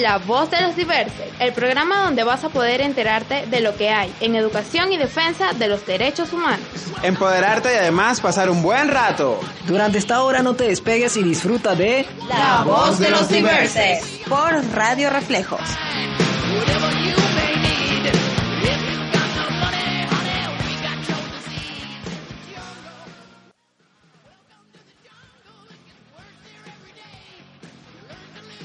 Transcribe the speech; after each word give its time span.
La 0.00 0.18
Voz 0.18 0.50
de 0.50 0.60
los 0.62 0.76
Diversos, 0.76 1.26
el 1.38 1.52
programa 1.52 2.04
donde 2.04 2.24
vas 2.24 2.42
a 2.44 2.48
poder 2.48 2.80
enterarte 2.80 3.46
de 3.46 3.60
lo 3.60 3.76
que 3.76 3.90
hay 3.90 4.12
en 4.20 4.34
educación 4.34 4.92
y 4.92 4.96
defensa 4.96 5.52
de 5.52 5.68
los 5.68 5.86
derechos 5.86 6.32
humanos. 6.32 6.66
Empoderarte 7.02 7.72
y 7.72 7.76
además 7.76 8.20
pasar 8.20 8.48
un 8.48 8.62
buen 8.62 8.88
rato. 8.88 9.38
Durante 9.66 9.98
esta 9.98 10.22
hora 10.22 10.42
no 10.42 10.54
te 10.54 10.64
despegues 10.64 11.16
y 11.16 11.22
disfruta 11.22 11.74
de 11.74 12.06
La 12.28 12.62
Voz 12.64 12.98
de 12.98 13.10
los 13.10 13.28
Diversos 13.28 14.00
por 14.26 14.64
Radio 14.74 15.10
Reflejos. 15.10 15.60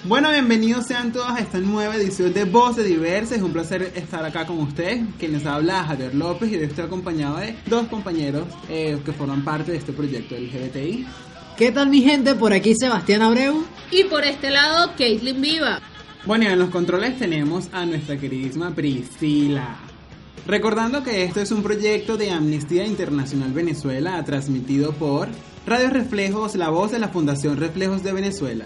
Bueno, 0.08 0.30
bienvenidos 0.30 0.86
sean 0.86 1.12
todos 1.12 1.32
a 1.32 1.40
esta 1.40 1.58
nueva 1.58 1.96
edición 1.96 2.32
de 2.32 2.44
Voz 2.44 2.76
de 2.76 2.84
Diversa. 2.84 3.34
Es 3.34 3.42
un 3.42 3.52
placer 3.52 3.92
estar 3.96 4.24
acá 4.24 4.46
con 4.46 4.60
ustedes. 4.60 5.04
Quien 5.18 5.32
les 5.32 5.48
habla 5.48 5.84
Javier 5.84 6.14
López 6.14 6.52
y 6.52 6.58
hoy 6.58 6.66
estoy 6.66 6.86
acompañado 6.86 7.38
de 7.38 7.56
dos 7.66 7.88
compañeros 7.88 8.46
eh, 8.70 9.00
que 9.04 9.14
forman 9.14 9.44
parte 9.44 9.72
de 9.72 9.80
este 9.80 9.94
proyecto 9.94 10.36
LGBTI. 10.36 11.08
¿Qué 11.58 11.72
tal 11.72 11.90
mi 11.90 12.04
gente? 12.04 12.36
Por 12.36 12.54
aquí 12.54 12.76
Sebastián 12.76 13.24
Abreu. 13.24 13.66
Y 13.90 14.04
por 14.04 14.24
este 14.24 14.52
lado, 14.52 14.92
Caitlin 14.96 15.42
Viva. 15.42 15.80
Bueno, 16.24 16.44
y 16.44 16.48
en 16.48 16.60
los 16.60 16.70
controles 16.70 17.18
tenemos 17.18 17.70
a 17.72 17.88
nuestra 17.88 18.16
queridísima 18.16 18.76
Priscila. 18.76 19.78
Recordando 20.46 21.04
que 21.04 21.24
esto 21.24 21.42
es 21.42 21.52
un 21.52 21.64
proyecto 21.64 22.16
de 22.16 22.30
Amnistía 22.30 22.86
Internacional 22.86 23.54
Venezuela 23.54 24.24
transmitido 24.24 24.92
por 24.92 25.30
Radio 25.66 25.90
Reflejos, 25.90 26.54
la 26.54 26.70
voz 26.70 26.92
de 26.92 27.00
la 27.00 27.08
Fundación 27.08 27.58
Reflejos 27.58 28.04
de 28.04 28.14
Venezuela. 28.14 28.66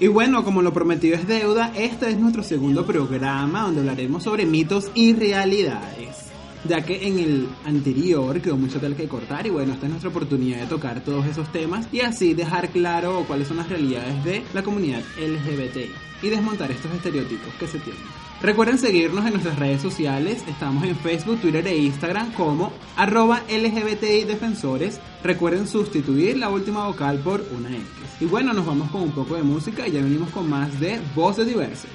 Y 0.00 0.06
bueno, 0.06 0.44
como 0.44 0.62
lo 0.62 0.72
prometido 0.72 1.14
es 1.14 1.28
deuda, 1.28 1.72
este 1.76 2.08
es 2.08 2.18
nuestro 2.18 2.42
segundo 2.42 2.86
programa 2.86 3.64
donde 3.64 3.80
hablaremos 3.80 4.22
sobre 4.22 4.46
mitos 4.46 4.90
y 4.94 5.12
realidades. 5.12 6.29
Ya 6.68 6.84
que 6.84 7.06
en 7.06 7.18
el 7.18 7.48
anterior 7.64 8.40
quedó 8.40 8.56
mucho 8.56 8.80
tal 8.80 8.94
que 8.94 9.08
cortar 9.08 9.46
y 9.46 9.50
bueno, 9.50 9.72
esta 9.72 9.86
es 9.86 9.90
nuestra 9.90 10.10
oportunidad 10.10 10.60
de 10.60 10.66
tocar 10.66 11.00
todos 11.02 11.26
esos 11.26 11.50
temas 11.52 11.86
y 11.90 12.00
así 12.00 12.34
dejar 12.34 12.68
claro 12.68 13.24
cuáles 13.26 13.48
son 13.48 13.56
las 13.56 13.68
realidades 13.68 14.22
de 14.24 14.42
la 14.52 14.62
comunidad 14.62 15.02
LGBTI 15.18 15.90
y 16.22 16.28
desmontar 16.28 16.70
estos 16.70 16.92
estereotipos 16.92 17.52
que 17.54 17.66
se 17.66 17.78
tienen. 17.78 18.02
Recuerden 18.42 18.78
seguirnos 18.78 19.26
en 19.26 19.32
nuestras 19.32 19.58
redes 19.58 19.82
sociales, 19.82 20.42
estamos 20.48 20.84
en 20.84 20.96
Facebook, 20.96 21.40
Twitter 21.40 21.66
e 21.66 21.76
Instagram 21.76 22.32
como 22.32 22.72
arroba 22.96 23.42
LGBTI 23.50 24.24
Defensores. 24.24 24.98
Recuerden 25.22 25.68
sustituir 25.68 26.38
la 26.38 26.48
última 26.48 26.86
vocal 26.86 27.18
por 27.18 27.44
una 27.54 27.68
X. 27.68 27.84
Y 28.20 28.24
bueno, 28.24 28.54
nos 28.54 28.64
vamos 28.64 28.90
con 28.90 29.02
un 29.02 29.12
poco 29.12 29.36
de 29.36 29.42
música 29.42 29.86
y 29.86 29.92
ya 29.92 30.00
venimos 30.02 30.30
con 30.30 30.48
más 30.48 30.80
de 30.80 31.00
Voces 31.14 31.46
Diversas. 31.46 31.90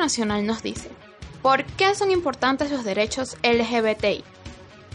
Internacional 0.00 0.46
nos 0.46 0.62
dice, 0.62 0.88
¿por 1.42 1.62
qué 1.62 1.94
son 1.94 2.10
importantes 2.10 2.70
los 2.70 2.84
derechos 2.84 3.36
LGBTI? 3.42 4.24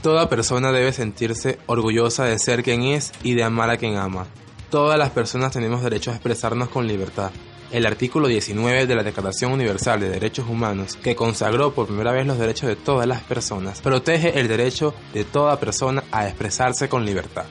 Toda 0.02 0.30
persona 0.30 0.72
debe 0.72 0.94
sentirse 0.94 1.60
orgullosa 1.68 2.26
de 2.26 2.40
ser 2.40 2.64
quien 2.64 2.82
es 2.82 3.12
y 3.22 3.36
de 3.36 3.44
amar 3.44 3.70
a 3.70 3.78
quien 3.78 3.98
ama. 3.98 4.26
Todas 4.72 4.98
las 4.98 5.12
personas 5.12 5.52
tenemos 5.52 5.84
derecho 5.84 6.10
a 6.10 6.16
expresarnos 6.16 6.70
con 6.70 6.88
libertad. 6.88 7.30
El 7.70 7.86
artículo 7.86 8.28
19 8.28 8.88
de 8.88 8.96
la 8.96 9.04
Declaración 9.04 9.52
Universal 9.52 10.00
de 10.00 10.10
Derechos 10.10 10.50
Humanos, 10.50 10.96
que 10.96 11.16
consagró 11.16 11.76
por 11.76 11.86
primera 11.86 12.12
vez 12.12 12.26
los 12.26 12.40
derechos 12.40 12.68
de 12.68 12.76
todas 12.76 13.06
las 13.06 13.22
personas, 13.22 13.82
protege 13.82 14.40
el 14.40 14.48
derecho 14.48 14.96
de 15.14 15.24
toda 15.24 15.60
persona 15.60 16.04
a 16.12 16.28
expresarse 16.28 16.90
con 16.90 17.06
libertad. 17.06 17.46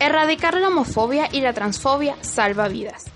Erradicar 0.00 0.58
la 0.58 0.68
homofobia 0.68 1.30
y 1.32 1.40
la 1.40 1.54
transfobia 1.54 2.14
salva 2.20 2.68
vidas. 2.68 3.06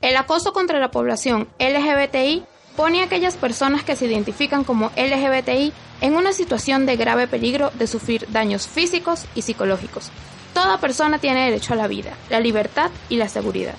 El 0.00 0.16
acoso 0.16 0.52
contra 0.52 0.80
la 0.80 0.90
población 0.90 1.46
LGBTI 1.60 2.46
pone 2.76 3.00
a 3.00 3.04
aquellas 3.04 3.36
personas 3.36 3.84
que 3.84 3.96
se 3.96 4.06
identifican 4.06 4.64
como 4.64 4.90
LGBTI 4.96 5.72
en 6.00 6.14
una 6.14 6.32
situación 6.32 6.86
de 6.86 6.96
grave 6.96 7.26
peligro 7.26 7.70
de 7.74 7.86
sufrir 7.86 8.26
daños 8.30 8.66
físicos 8.66 9.26
y 9.34 9.42
psicológicos. 9.42 10.10
Toda 10.54 10.78
persona 10.78 11.18
tiene 11.18 11.44
derecho 11.44 11.74
a 11.74 11.76
la 11.76 11.86
vida, 11.86 12.12
la 12.28 12.40
libertad 12.40 12.90
y 13.08 13.16
la 13.16 13.28
seguridad. 13.28 13.74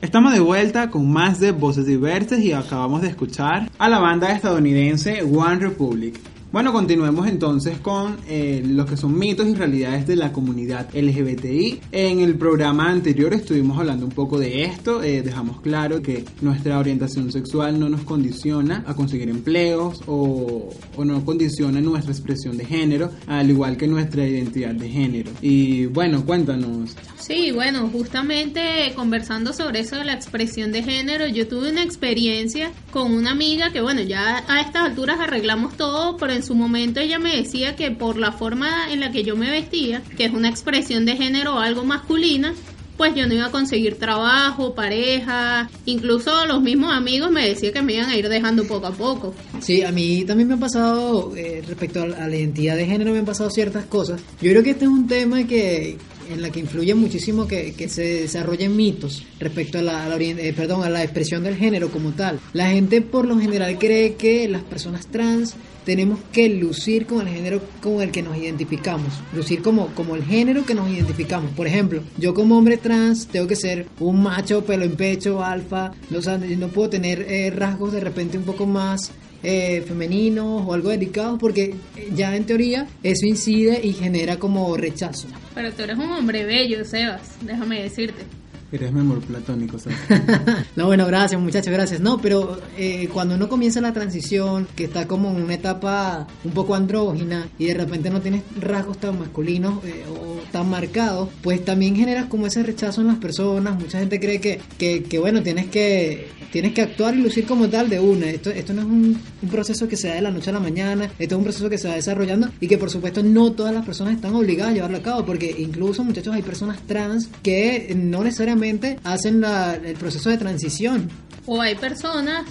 Estamos 0.00 0.32
de 0.32 0.40
vuelta 0.40 0.90
con 0.90 1.10
más 1.10 1.40
de 1.40 1.50
Voces 1.50 1.84
Diversas 1.84 2.38
y 2.38 2.52
acabamos 2.52 3.02
de 3.02 3.08
escuchar 3.08 3.68
a 3.78 3.88
la 3.88 3.98
banda 3.98 4.32
estadounidense 4.32 5.22
One 5.22 5.56
Republic. 5.56 6.20
Bueno, 6.50 6.72
continuemos 6.72 7.26
entonces 7.26 7.76
con 7.78 8.16
eh, 8.26 8.62
lo 8.66 8.86
que 8.86 8.96
son 8.96 9.18
mitos 9.18 9.46
y 9.46 9.54
realidades 9.54 10.06
de 10.06 10.16
la 10.16 10.32
comunidad 10.32 10.88
LGBTI. 10.94 11.80
En 11.92 12.20
el 12.20 12.36
programa 12.36 12.88
anterior 12.90 13.34
estuvimos 13.34 13.78
hablando 13.78 14.06
un 14.06 14.12
poco 14.12 14.38
de 14.38 14.64
esto, 14.64 15.02
eh, 15.02 15.20
dejamos 15.20 15.60
claro 15.60 16.00
que 16.00 16.24
nuestra 16.40 16.78
orientación 16.78 17.30
sexual 17.30 17.78
no 17.78 17.90
nos 17.90 18.00
condiciona 18.00 18.82
a 18.86 18.94
conseguir 18.94 19.28
empleos 19.28 20.00
o, 20.06 20.70
o 20.96 21.04
no 21.04 21.22
condiciona 21.22 21.82
nuestra 21.82 22.12
expresión 22.12 22.56
de 22.56 22.64
género, 22.64 23.10
al 23.26 23.50
igual 23.50 23.76
que 23.76 23.86
nuestra 23.86 24.26
identidad 24.26 24.74
de 24.74 24.88
género. 24.88 25.30
Y 25.42 25.84
bueno, 25.84 26.24
cuéntanos. 26.24 26.96
Sí, 27.20 27.50
bueno, 27.50 27.88
justamente 27.92 28.92
conversando 28.94 29.52
sobre 29.52 29.80
eso 29.80 29.96
de 29.96 30.04
la 30.04 30.14
expresión 30.14 30.72
de 30.72 30.82
género, 30.82 31.26
yo 31.26 31.48
tuve 31.48 31.70
una 31.70 31.82
experiencia 31.82 32.70
con 32.90 33.12
una 33.12 33.32
amiga 33.32 33.70
que, 33.72 33.80
bueno, 33.80 34.00
ya 34.02 34.44
a 34.48 34.60
estas 34.60 34.84
alturas 34.84 35.20
arreglamos 35.20 35.76
todo, 35.76 36.16
pero 36.16 36.32
en 36.32 36.42
su 36.42 36.54
momento 36.54 37.00
ella 37.00 37.18
me 37.18 37.36
decía 37.36 37.76
que 37.76 37.90
por 37.90 38.16
la 38.16 38.32
forma 38.32 38.92
en 38.92 39.00
la 39.00 39.10
que 39.10 39.24
yo 39.24 39.36
me 39.36 39.50
vestía, 39.50 40.02
que 40.16 40.24
es 40.24 40.32
una 40.32 40.48
expresión 40.48 41.04
de 41.04 41.16
género 41.16 41.58
algo 41.58 41.84
masculina, 41.84 42.54
pues 42.96 43.14
yo 43.14 43.26
no 43.26 43.34
iba 43.34 43.46
a 43.46 43.50
conseguir 43.50 43.96
trabajo, 43.96 44.74
pareja, 44.74 45.70
incluso 45.86 46.46
los 46.46 46.60
mismos 46.62 46.92
amigos 46.92 47.30
me 47.30 47.46
decían 47.48 47.72
que 47.72 47.82
me 47.82 47.94
iban 47.94 48.10
a 48.10 48.16
ir 48.16 48.28
dejando 48.28 48.66
poco 48.66 48.86
a 48.86 48.92
poco. 48.92 49.34
Sí, 49.60 49.82
a 49.82 49.92
mí 49.92 50.24
también 50.24 50.48
me 50.48 50.54
ha 50.54 50.58
pasado, 50.58 51.32
eh, 51.36 51.62
respecto 51.66 52.00
a, 52.00 52.24
a 52.24 52.28
la 52.28 52.36
identidad 52.36 52.76
de 52.76 52.86
género, 52.86 53.12
me 53.12 53.18
han 53.18 53.24
pasado 53.24 53.50
ciertas 53.50 53.84
cosas. 53.84 54.20
Yo 54.40 54.50
creo 54.50 54.62
que 54.62 54.70
este 54.70 54.84
es 54.84 54.90
un 54.90 55.06
tema 55.06 55.44
que 55.44 55.96
en 56.30 56.42
la 56.42 56.50
que 56.50 56.60
influye 56.60 56.94
muchísimo 56.94 57.46
que, 57.46 57.74
que 57.74 57.88
se 57.88 58.22
desarrollen 58.22 58.76
mitos 58.76 59.24
respecto 59.38 59.78
a 59.78 59.82
la, 59.82 60.04
a 60.04 60.16
eh, 60.16 60.52
perdón, 60.56 60.82
a 60.82 60.90
la 60.90 61.02
expresión 61.02 61.44
del 61.44 61.56
género 61.56 61.90
como 61.90 62.12
tal. 62.12 62.40
La 62.52 62.70
gente 62.70 63.00
por 63.02 63.26
lo 63.26 63.38
general 63.38 63.78
cree 63.78 64.14
que 64.14 64.48
las 64.48 64.62
personas 64.62 65.06
trans 65.06 65.56
tenemos 65.84 66.18
que 66.32 66.50
lucir 66.50 67.06
con 67.06 67.26
el 67.26 67.34
género 67.34 67.62
con 67.80 68.02
el 68.02 68.10
que 68.10 68.22
nos 68.22 68.36
identificamos, 68.36 69.10
lucir 69.34 69.62
como, 69.62 69.86
como 69.94 70.16
el 70.16 70.24
género 70.24 70.66
que 70.66 70.74
nos 70.74 70.90
identificamos. 70.90 71.50
Por 71.52 71.66
ejemplo, 71.66 72.02
yo 72.18 72.34
como 72.34 72.58
hombre 72.58 72.76
trans 72.76 73.26
tengo 73.26 73.46
que 73.46 73.56
ser 73.56 73.86
un 73.98 74.22
macho, 74.22 74.64
pelo 74.64 74.84
en 74.84 74.96
pecho, 74.96 75.42
alfa, 75.42 75.92
no, 76.10 76.20
no 76.38 76.68
puedo 76.68 76.90
tener 76.90 77.22
eh, 77.22 77.50
rasgos 77.50 77.92
de 77.92 78.00
repente 78.00 78.36
un 78.36 78.44
poco 78.44 78.66
más 78.66 79.12
eh, 79.42 79.84
femeninos 79.86 80.64
o 80.66 80.74
algo 80.74 80.90
delicados 80.90 81.38
porque 81.38 81.74
ya 82.12 82.34
en 82.34 82.44
teoría 82.44 82.88
eso 83.04 83.24
incide 83.24 83.80
y 83.82 83.92
genera 83.92 84.36
como 84.36 84.76
rechazo. 84.76 85.28
Pero 85.58 85.72
tú 85.72 85.82
eres 85.82 85.98
un 85.98 86.12
hombre 86.12 86.44
bello, 86.44 86.84
Sebas, 86.84 87.34
déjame 87.40 87.82
decirte. 87.82 88.22
Eres 88.70 88.92
mi 88.92 89.00
amor 89.00 89.20
platónico, 89.22 89.76
¿sabes? 89.76 89.98
no, 90.76 90.86
bueno, 90.86 91.04
gracias 91.04 91.40
muchachos, 91.40 91.72
gracias. 91.72 92.00
No, 92.00 92.18
pero 92.20 92.60
eh, 92.76 93.08
cuando 93.12 93.34
uno 93.34 93.48
comienza 93.48 93.80
la 93.80 93.92
transición, 93.92 94.68
que 94.76 94.84
está 94.84 95.08
como 95.08 95.30
en 95.30 95.42
una 95.42 95.54
etapa 95.54 96.28
un 96.44 96.52
poco 96.52 96.76
andrógina 96.76 97.48
y 97.58 97.66
de 97.66 97.74
repente 97.74 98.08
no 98.08 98.20
tienes 98.20 98.44
rasgos 98.60 98.98
tan 98.98 99.18
masculinos 99.18 99.84
eh, 99.84 100.04
o 100.08 100.27
tan 100.50 100.68
marcados, 100.68 101.28
pues 101.42 101.64
también 101.64 101.96
generas 101.96 102.26
como 102.26 102.46
ese 102.46 102.62
rechazo 102.62 103.00
en 103.00 103.08
las 103.08 103.16
personas. 103.16 103.78
Mucha 103.78 103.98
gente 103.98 104.20
cree 104.20 104.40
que, 104.40 104.60
que, 104.78 105.18
bueno, 105.18 105.42
tienes 105.42 105.66
que 105.66 106.28
tienes 106.52 106.72
que 106.72 106.80
actuar 106.80 107.14
y 107.14 107.20
lucir 107.20 107.46
como 107.46 107.68
tal 107.68 107.90
de 107.90 108.00
una. 108.00 108.30
Esto, 108.30 108.50
esto 108.50 108.72
no 108.72 108.82
es 108.82 108.86
un, 108.86 109.20
proceso 109.50 109.88
que 109.88 109.96
se 109.96 110.08
da 110.08 110.14
de 110.14 110.22
la 110.22 110.30
noche 110.30 110.50
a 110.50 110.52
la 110.52 110.60
mañana, 110.60 111.10
esto 111.18 111.34
es 111.34 111.38
un 111.38 111.44
proceso 111.44 111.68
que 111.68 111.78
se 111.78 111.88
va 111.88 111.94
desarrollando 111.94 112.48
y 112.60 112.68
que 112.68 112.76
por 112.78 112.90
supuesto 112.90 113.22
no 113.22 113.52
todas 113.52 113.72
las 113.72 113.84
personas 113.84 114.14
están 114.14 114.34
obligadas 114.34 114.72
a 114.72 114.74
llevarlo 114.74 114.98
a 114.98 115.02
cabo, 115.02 115.24
porque 115.24 115.54
incluso 115.58 116.04
muchachos 116.04 116.34
hay 116.34 116.42
personas 116.42 116.80
trans 116.86 117.28
que 117.42 117.94
no 117.96 118.24
necesariamente 118.24 118.98
hacen 119.04 119.42
el 119.84 119.94
proceso 119.94 120.30
de 120.30 120.38
transición. 120.38 121.08
O 121.46 121.60
hay 121.60 121.74
personas 121.76 122.44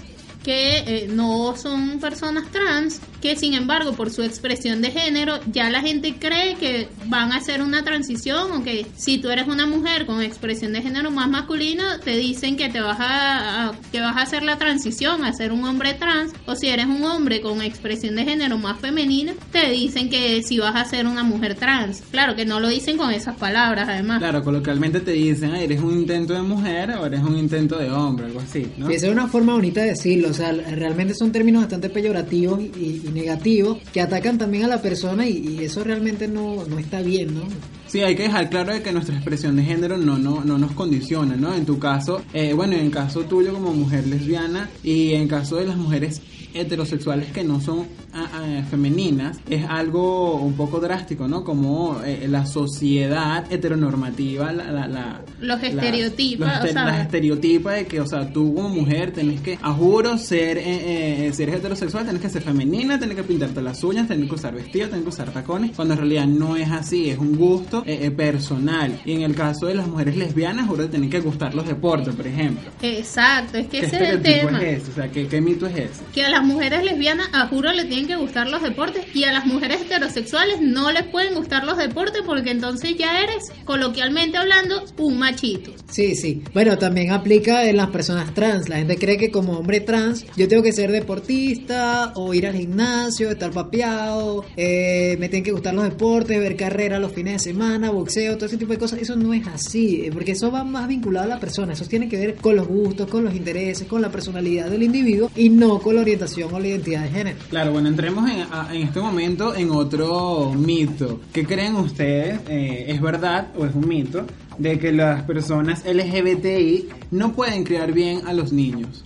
que 0.44 0.78
eh, 0.88 1.10
no 1.12 1.56
son 1.58 2.00
personas 2.00 2.50
trans, 2.52 3.02
que 3.22 3.36
sin 3.36 3.54
embargo 3.54 3.94
por 3.94 4.12
su 4.12 4.24
expresión 4.24 4.82
de 4.82 4.92
género 4.92 5.40
ya 5.52 5.70
la 5.70 5.82
gente 5.82 6.16
cree 6.20 6.56
que 6.56 6.88
van 7.06 7.32
a 7.32 7.38
hacer 7.38 7.62
una 7.62 7.84
transición 7.84 8.52
o 8.52 8.64
que 8.64 8.86
si 8.96 9.18
tú 9.18 9.30
eres 9.30 9.48
una 9.48 9.66
mujer 9.66 10.06
con 10.06 10.22
expresión 10.22 10.74
de 10.74 10.82
género 10.82 11.12
más 11.12 11.30
masculina 11.30 12.00
te 12.04 12.16
dicen 12.18 12.56
que 12.58 12.70
te 12.70 12.82
vas 12.82 13.00
a, 13.00 13.70
a- 13.70 13.72
que 13.92 14.00
vas 14.02 14.16
a 14.18 14.22
hacer 14.22 14.44
la 14.44 14.58
transición 14.58 15.24
a 15.24 15.34
ser 15.34 15.52
un 15.52 15.64
hombre 15.66 15.94
trans 15.94 16.32
o 16.46 16.56
si 16.56 16.68
eres 16.68 16.86
un 16.86 17.04
hombre 17.04 17.42
con 17.42 17.62
expresión 17.62 18.16
de 18.16 18.24
género 18.26 18.58
más 18.58 18.80
femenina 18.80 19.34
te 19.52 19.70
dicen 19.72 20.10
que 20.10 20.42
si 20.44 20.60
vas 20.60 20.76
a 20.76 20.86
ser 20.86 21.08
una 21.08 21.24
mujer 21.24 21.56
trans 21.56 22.04
claro 22.12 22.36
que 22.36 22.46
no 22.46 22.60
lo 22.60 22.68
dicen 22.70 22.98
con 22.98 23.12
esas 23.12 23.36
palabras 23.38 23.88
además 23.90 24.20
Claro, 24.20 24.44
coloquialmente 24.44 25.00
te 25.00 25.12
dicen, 25.12 25.52
"Ay, 25.52 25.64
eres 25.66 25.82
un 25.82 25.94
intento 25.94 26.34
de 26.34 26.42
mujer 26.42 26.92
o 26.92 27.06
eres 27.06 27.22
un 27.22 27.38
intento 27.38 27.78
de 27.78 27.90
hombre, 27.92 28.26
algo 28.26 28.40
así, 28.40 28.68
¿no? 28.78 28.90
Y 28.92 28.96
esa 28.96 29.08
es 29.08 29.12
una 29.12 29.28
forma 29.28 29.54
bonita 29.54 29.82
de 29.82 29.88
decirlo, 29.90 30.30
o 30.30 30.34
sea, 30.34 30.52
realmente 30.52 31.14
son 31.14 31.32
términos 31.32 31.62
bastante 31.64 31.90
peyorativos 31.90 32.60
y, 32.62 33.02
y 33.06 33.07
negativos 33.14 33.80
que 33.94 34.02
atacan 34.02 34.38
también 34.38 34.66
a 34.66 34.68
la 34.68 34.82
persona 34.82 35.28
y, 35.28 35.38
y 35.38 35.64
eso 35.64 35.84
realmente 35.84 36.28
no, 36.28 36.66
no 36.66 36.80
está 36.80 37.02
bien, 37.02 37.36
¿no? 37.36 37.42
Sí, 37.88 38.02
hay 38.02 38.16
que 38.16 38.24
dejar 38.24 38.50
claro 38.50 38.74
de 38.74 38.82
que 38.82 38.92
nuestra 38.92 39.16
expresión 39.16 39.56
de 39.56 39.64
género 39.64 39.98
no, 39.98 40.18
no, 40.18 40.44
no 40.44 40.58
nos 40.58 40.74
condiciona, 40.74 41.38
¿no? 41.38 41.54
En 41.56 41.66
tu 41.66 41.80
caso, 41.80 42.22
eh, 42.34 42.54
bueno, 42.54 42.76
en 42.76 42.92
caso 42.92 43.22
tuyo 43.22 43.54
como 43.54 43.74
mujer 43.74 44.06
lesbiana 44.08 44.70
y 44.84 45.14
en 45.14 45.28
caso 45.28 45.56
de 45.56 45.68
las 45.68 45.78
mujeres 45.78 46.22
heterosexuales 46.54 47.32
que 47.32 47.44
no 47.44 47.60
son 47.62 47.86
ah, 48.14 48.28
ah, 48.34 48.64
femeninas, 48.70 49.40
es 49.50 49.66
algo 49.68 50.36
un 50.36 50.54
poco 50.54 50.80
drástico, 50.80 51.28
¿no? 51.28 51.44
Como 51.44 52.02
eh, 52.04 52.28
la 52.30 52.46
sociedad 52.46 53.46
heteronormativa, 53.52 54.52
la... 54.52 54.72
la, 54.72 54.88
la 54.88 55.22
Los 55.40 55.62
estereotipa, 55.64 56.56
este- 56.56 56.70
o 56.70 56.74
sea- 56.74 56.86
las 56.86 57.02
estereotipas 57.02 57.76
de 57.76 57.86
que, 57.86 58.02
o 58.02 58.08
sea, 58.08 58.32
tú 58.32 58.54
como 58.56 58.70
mujer 58.70 59.12
tenés 59.12 59.42
que, 59.42 59.58
a 59.62 59.74
juro, 59.74 60.18
ser, 60.18 60.58
eh, 60.58 61.28
eh, 61.28 61.32
si 61.34 61.44
eres 61.44 61.56
heterosexual, 61.56 62.06
tenés 62.06 62.22
que 62.22 62.30
ser 62.30 62.42
femenina, 62.42 63.00
tenés 63.00 63.16
que 63.16 63.24
pintarte 63.24 63.62
las 63.62 63.84
uñas, 63.84 64.08
tenés 64.08 64.28
que 64.30 64.36
usar 64.36 64.54
vestido, 64.56 64.88
tenés 64.90 65.04
que 65.04 65.10
usar 65.10 65.32
tacones, 65.32 65.72
cuando 65.76 65.94
en 65.94 66.00
realidad 66.00 66.26
no 66.28 66.56
es 66.56 66.70
así, 66.72 67.10
es 67.10 67.18
un 67.18 67.36
gusto 67.38 67.84
eh, 67.86 68.00
eh, 68.04 68.12
personal. 68.12 69.00
Y 69.06 69.14
en 69.14 69.22
el 69.22 69.36
caso 69.36 69.68
de 69.68 69.76
las 69.76 69.88
mujeres 69.88 70.16
lesbianas, 70.18 70.68
juro, 70.68 70.90
tenés 70.90 71.10
que 71.10 71.20
gustar 71.20 71.54
los 71.54 71.68
deportes, 71.68 72.16
por 72.16 72.26
ejemplo. 72.28 72.70
exacto 72.82 73.58
es 73.58 73.68
que 73.68 73.80
¿Qué 73.80 73.86
ese 73.86 73.96
es 74.04 74.10
el 74.10 74.22
tema 74.22 74.62
es 74.62 74.82
ese? 74.82 74.92
O 74.92 74.96
sea, 74.96 75.12
¿qué, 75.12 75.28
qué 75.28 75.42
mito 75.42 75.66
es 75.68 75.76
ese? 75.76 76.04
que 76.14 76.24
a 76.24 76.30
las 76.38 76.46
mujeres 76.46 76.84
lesbianas 76.84 77.30
a 77.34 77.48
juro 77.48 77.72
le 77.72 77.86
tienen 77.86 78.06
que 78.06 78.16
gustar 78.16 78.48
los 78.48 78.62
deportes 78.62 79.04
y 79.16 79.24
a 79.24 79.34
las 79.34 79.48
mujeres 79.48 79.82
heterosexuales 79.82 80.62
no 80.62 80.92
les 80.92 81.02
pueden 81.06 81.34
gustar 81.34 81.64
los 81.64 81.78
deportes 81.80 82.22
porque 82.24 82.52
entonces 82.52 82.96
ya 82.96 83.24
eres, 83.24 83.52
coloquialmente 83.66 84.38
hablando, 84.38 84.86
un 85.00 85.18
machito. 85.18 85.72
Sí, 85.90 86.16
sí. 86.16 86.44
Bueno, 86.54 86.78
también 86.78 87.12
aplica 87.12 87.68
en 87.68 87.78
las 87.78 87.90
personas 87.90 88.36
trans. 88.36 88.70
La 88.70 88.78
gente 88.78 88.98
cree 88.98 89.18
que 89.18 89.32
como 89.32 89.54
hombre 89.54 89.80
trans 89.80 90.28
yo 90.36 90.48
tengo 90.48 90.62
que 90.62 90.74
ser 90.74 90.92
deportista 90.92 92.12
o 92.14 92.36
ir 92.36 92.46
al 92.46 92.54
gimnasio, 92.54 93.32
estar 93.32 93.50
papeado, 93.50 94.46
eh, 94.56 95.18
me 95.20 95.30
tienen 95.30 95.44
que 95.44 95.54
gustar 95.54 95.74
los 95.74 95.86
deportes, 95.86 96.40
ver 96.40 96.56
carreras 96.56 97.02
los 97.02 97.14
fines 97.14 97.34
de 97.34 97.40
semana, 97.40 97.90
boxeo, 97.90 98.36
todo 98.36 98.46
ese 98.46 98.58
tipo 98.58 98.74
de 98.74 98.78
cosas. 98.78 99.02
Eso 99.02 99.16
no 99.16 99.34
es 99.34 99.48
así, 99.48 100.06
eh, 100.06 100.12
porque 100.14 100.34
eso 100.34 100.52
va 100.52 100.64
más 100.64 100.88
vinculado 100.88 101.26
a 101.26 101.30
la 101.30 101.40
persona. 101.40 101.74
Eso 101.74 101.86
tiene 101.86 102.08
que 102.08 102.18
ver 102.18 102.36
con 102.36 102.56
los 102.56 102.68
gustos, 102.68 103.10
con 103.10 103.24
los 103.24 103.34
intereses, 103.34 103.88
con 103.88 104.04
la 104.04 104.12
personalidad 104.12 104.70
del 104.70 104.84
individuo 104.84 105.32
y 105.36 105.50
no 105.50 105.80
con 105.80 105.96
la 105.96 106.02
orientación 106.02 106.27
o 106.52 106.60
la 106.60 106.68
identidad 106.68 107.04
de 107.04 107.10
género. 107.10 107.38
Claro, 107.50 107.72
bueno, 107.72 107.88
entremos 107.88 108.30
en, 108.30 108.42
a- 108.52 108.70
en 108.74 108.82
este 108.84 109.00
momento 109.00 109.56
en 109.56 109.72
otro 109.72 110.54
mito. 110.56 111.22
¿Qué 111.34 111.46
creen 111.46 111.76
ustedes? 111.76 112.40
eh, 112.48 112.86
¿Es 112.90 113.02
verdad 113.02 113.48
o 113.58 113.66
es 113.66 113.74
un 113.76 113.88
mito 113.88 114.26
de 114.58 114.80
que 114.80 114.92
las 114.92 115.24
personas 115.24 115.84
LGBTI 115.86 116.90
no 117.12 117.34
pueden 117.34 117.64
criar 117.64 117.92
bien 117.94 118.28
a 118.28 118.34
los 118.34 118.52
niños? 118.52 119.04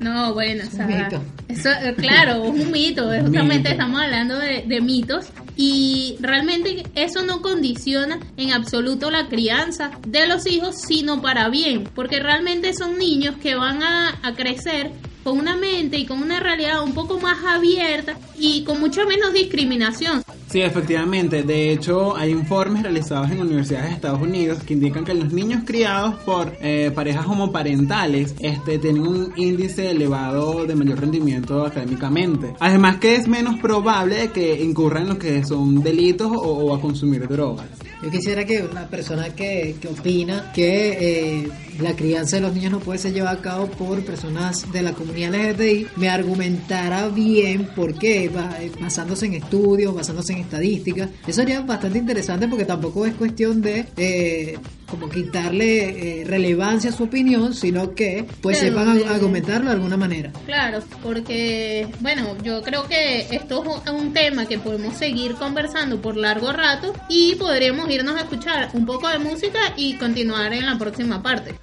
No, 0.00 0.34
bueno, 0.34 0.64
o 0.66 0.70
sea, 0.70 0.86
mito. 0.86 1.22
eso, 1.48 1.70
eh, 1.70 1.94
claro, 1.96 2.44
es 2.44 2.50
un 2.64 2.70
mito. 2.72 3.08
Justamente 3.22 3.70
estamos 3.70 4.00
hablando 4.00 4.36
de, 4.38 4.64
de 4.66 4.80
mitos 4.80 5.26
y 5.56 6.16
realmente 6.20 6.82
eso 6.96 7.22
no 7.22 7.40
condiciona 7.40 8.18
en 8.36 8.52
absoluto 8.52 9.10
la 9.12 9.28
crianza 9.28 9.92
de 10.06 10.26
los 10.26 10.46
hijos, 10.50 10.74
sino 10.80 11.22
para 11.22 11.48
bien, 11.48 11.84
porque 11.94 12.18
realmente 12.18 12.74
son 12.74 12.98
niños 12.98 13.36
que 13.40 13.54
van 13.54 13.84
a, 13.84 14.18
a 14.24 14.34
crecer 14.34 14.90
con 15.24 15.38
una 15.38 15.56
mente 15.56 15.98
y 15.98 16.06
con 16.06 16.22
una 16.22 16.38
realidad 16.38 16.82
un 16.84 16.92
poco 16.92 17.18
más 17.18 17.38
abierta 17.44 18.16
y 18.38 18.62
con 18.62 18.78
mucho 18.78 19.06
menos 19.06 19.32
discriminación. 19.32 20.22
Sí, 20.48 20.60
efectivamente. 20.60 21.42
De 21.42 21.72
hecho, 21.72 22.16
hay 22.16 22.30
informes 22.30 22.82
realizados 22.82 23.30
en 23.30 23.40
universidades 23.40 23.88
de 23.88 23.94
Estados 23.94 24.20
Unidos 24.20 24.62
que 24.62 24.74
indican 24.74 25.04
que 25.04 25.14
los 25.14 25.32
niños 25.32 25.62
criados 25.64 26.14
por 26.20 26.52
eh, 26.60 26.92
parejas 26.94 27.26
homoparentales 27.26 28.34
este, 28.38 28.78
tienen 28.78 29.02
un 29.02 29.32
índice 29.36 29.90
elevado 29.90 30.64
de 30.66 30.76
mayor 30.76 31.00
rendimiento 31.00 31.64
académicamente. 31.64 32.54
Además 32.60 32.98
que 32.98 33.16
es 33.16 33.26
menos 33.26 33.58
probable 33.58 34.30
que 34.32 34.62
incurran 34.62 35.04
en 35.04 35.08
lo 35.08 35.18
que 35.18 35.44
son 35.44 35.82
delitos 35.82 36.30
o, 36.30 36.38
o 36.38 36.74
a 36.74 36.80
consumir 36.80 37.26
drogas. 37.26 37.66
Yo 38.04 38.10
quisiera 38.10 38.44
que 38.44 38.62
una 38.62 38.86
persona 38.86 39.30
que, 39.30 39.76
que 39.80 39.88
opina 39.88 40.52
que 40.52 41.40
eh, 41.40 41.48
la 41.80 41.96
crianza 41.96 42.36
de 42.36 42.42
los 42.42 42.54
niños 42.54 42.72
no 42.72 42.80
puede 42.80 42.98
ser 42.98 43.12
llevada 43.12 43.36
a 43.36 43.42
cabo 43.42 43.66
por 43.66 44.04
personas 44.04 44.70
de 44.72 44.82
la 44.82 44.92
comunidad 44.92 45.34
LGBTI 45.34 45.86
me 45.96 46.08
argumentara 46.08 47.08
bien 47.08 47.66
por 47.74 47.94
qué, 47.98 48.26
eh, 48.26 48.72
basándose 48.80 49.26
en 49.26 49.34
estudios, 49.34 49.94
basándose 49.94 50.32
en 50.32 50.40
estadísticas. 50.40 51.10
Eso 51.26 51.40
sería 51.40 51.60
bastante 51.60 51.98
interesante 51.98 52.48
porque 52.48 52.64
tampoco 52.64 53.06
es 53.06 53.14
cuestión 53.14 53.60
de 53.60 53.86
eh, 53.96 54.58
como 54.94 55.08
quitarle 55.08 56.20
eh, 56.20 56.24
relevancia 56.24 56.90
a 56.90 56.92
su 56.92 57.04
opinión, 57.04 57.54
sino 57.54 57.94
que 57.94 58.26
pues 58.40 58.58
Pero, 58.60 58.78
sepan 58.78 58.98
eh, 58.98 59.04
argumentarlo 59.08 59.70
de 59.70 59.76
alguna 59.76 59.96
manera. 59.96 60.30
Claro, 60.46 60.80
porque, 61.02 61.88
bueno, 62.00 62.36
yo 62.42 62.62
creo 62.62 62.86
que 62.86 63.26
esto 63.30 63.64
es 63.84 63.90
un 63.90 64.12
tema 64.12 64.46
que 64.46 64.58
podemos 64.58 64.94
seguir 64.96 65.34
conversando 65.34 66.00
por 66.00 66.16
largo 66.16 66.52
rato 66.52 66.92
y 67.08 67.34
podríamos 67.36 67.90
irnos 67.90 68.16
a 68.16 68.20
escuchar 68.20 68.70
un 68.72 68.86
poco 68.86 69.08
de 69.08 69.18
música 69.18 69.58
y 69.76 69.96
continuar 69.96 70.52
en 70.52 70.66
la 70.66 70.78
próxima 70.78 71.22
parte. 71.22 71.54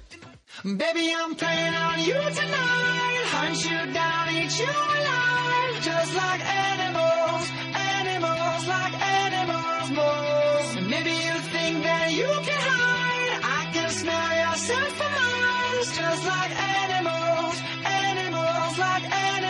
Baby, 0.64 1.12
I'm 1.12 1.34
playing 1.34 1.74
on 1.74 1.98
you 1.98 2.14
tonight. 2.14 3.22
Hunt 3.34 3.64
you 3.66 3.92
down, 3.92 4.28
eat 4.30 4.60
you 4.60 4.70
alive. 4.70 5.82
Just 5.82 6.14
like 6.14 6.38
animals, 6.38 7.50
animals, 7.74 8.68
like 8.70 8.94
animals, 8.94 9.90
moles. 9.90 10.86
Maybe 10.88 11.10
you 11.10 11.34
think 11.50 11.82
that 11.82 12.12
you 12.12 12.30
can 12.46 12.62
hide. 12.62 13.40
I 13.42 13.70
can 13.74 13.90
smell 13.90 14.30
yourself 14.38 14.90
for 14.98 15.10
miles. 15.18 15.88
Just 15.98 16.22
like 16.30 16.52
animals, 16.54 17.56
animals, 17.82 18.78
like 18.78 19.02
animals, 19.02 19.41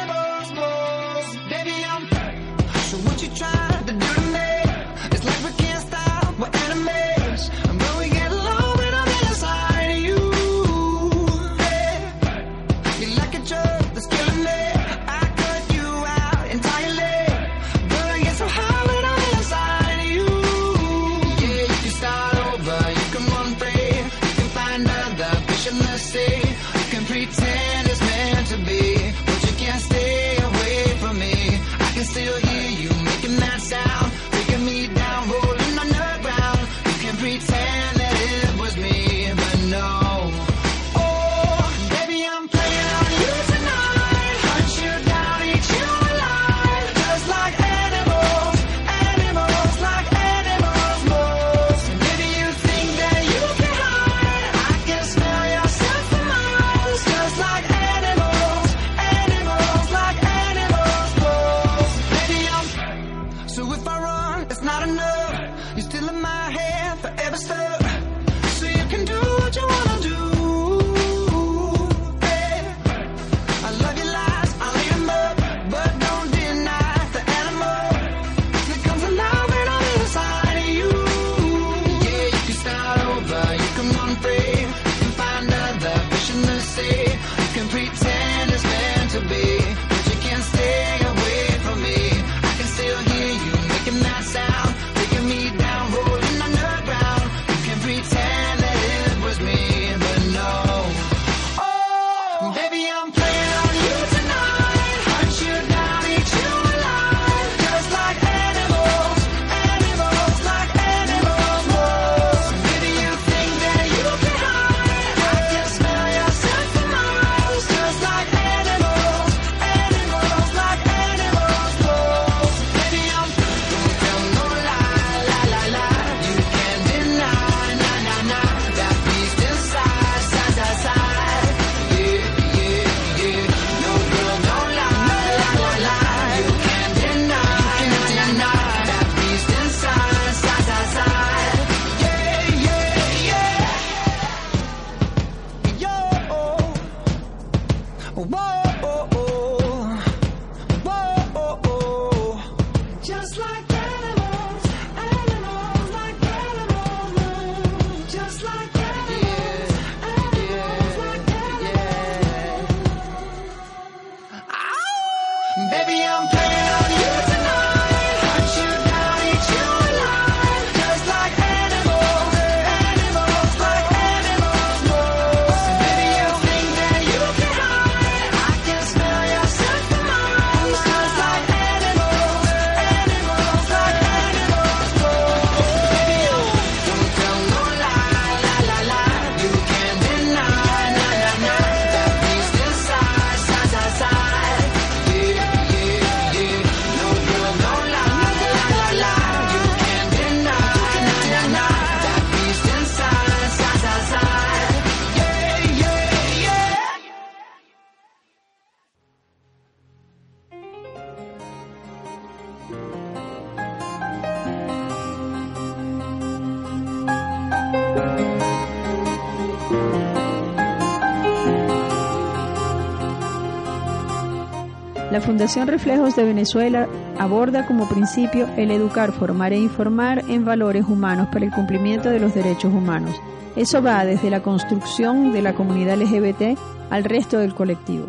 Fundación 225.43 225.67
Reflejos 225.67 226.15
de 226.15 226.23
Venezuela 226.23 226.87
aborda 227.19 227.67
como 227.67 227.89
principio 227.89 228.47
el 228.57 228.71
educar, 228.71 229.11
formar 229.11 229.53
e 229.53 229.59
informar 229.59 230.23
en 230.29 230.45
valores 230.45 230.85
humanos 230.87 231.27
para 231.33 231.45
el 231.45 231.51
cumplimiento 231.51 232.11
de 232.11 232.21
los 232.21 232.33
derechos 232.33 232.73
humanos. 232.73 233.17
Eso 233.57 233.83
va 233.83 234.05
desde 234.05 234.31
la 234.31 234.41
construcción 234.41 235.33
de 235.33 235.43
la 235.43 235.53
comunidad 235.57 236.01
LGBT 236.01 236.57
al 236.91 237.03
resto 237.03 237.41
del 237.41 237.57
colectivo. 237.57 238.07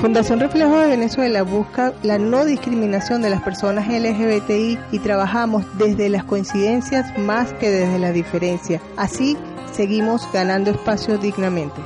Fundación 0.00 0.40
Reflejo 0.40 0.76
de 0.76 0.88
Venezuela 0.88 1.44
busca 1.44 1.92
la 2.02 2.18
no 2.18 2.44
discriminación 2.44 3.22
de 3.22 3.30
las 3.30 3.42
personas 3.42 3.86
LGBTI 3.86 4.76
y 4.90 4.98
trabajamos 4.98 5.64
desde 5.78 6.08
las 6.08 6.24
coincidencias 6.24 7.16
más 7.16 7.52
que 7.52 7.70
desde 7.70 8.00
la 8.00 8.10
diferencia. 8.10 8.80
Así 8.96 9.36
seguimos 9.70 10.28
ganando 10.32 10.72
espacio 10.72 11.16
dignamente. 11.16 11.80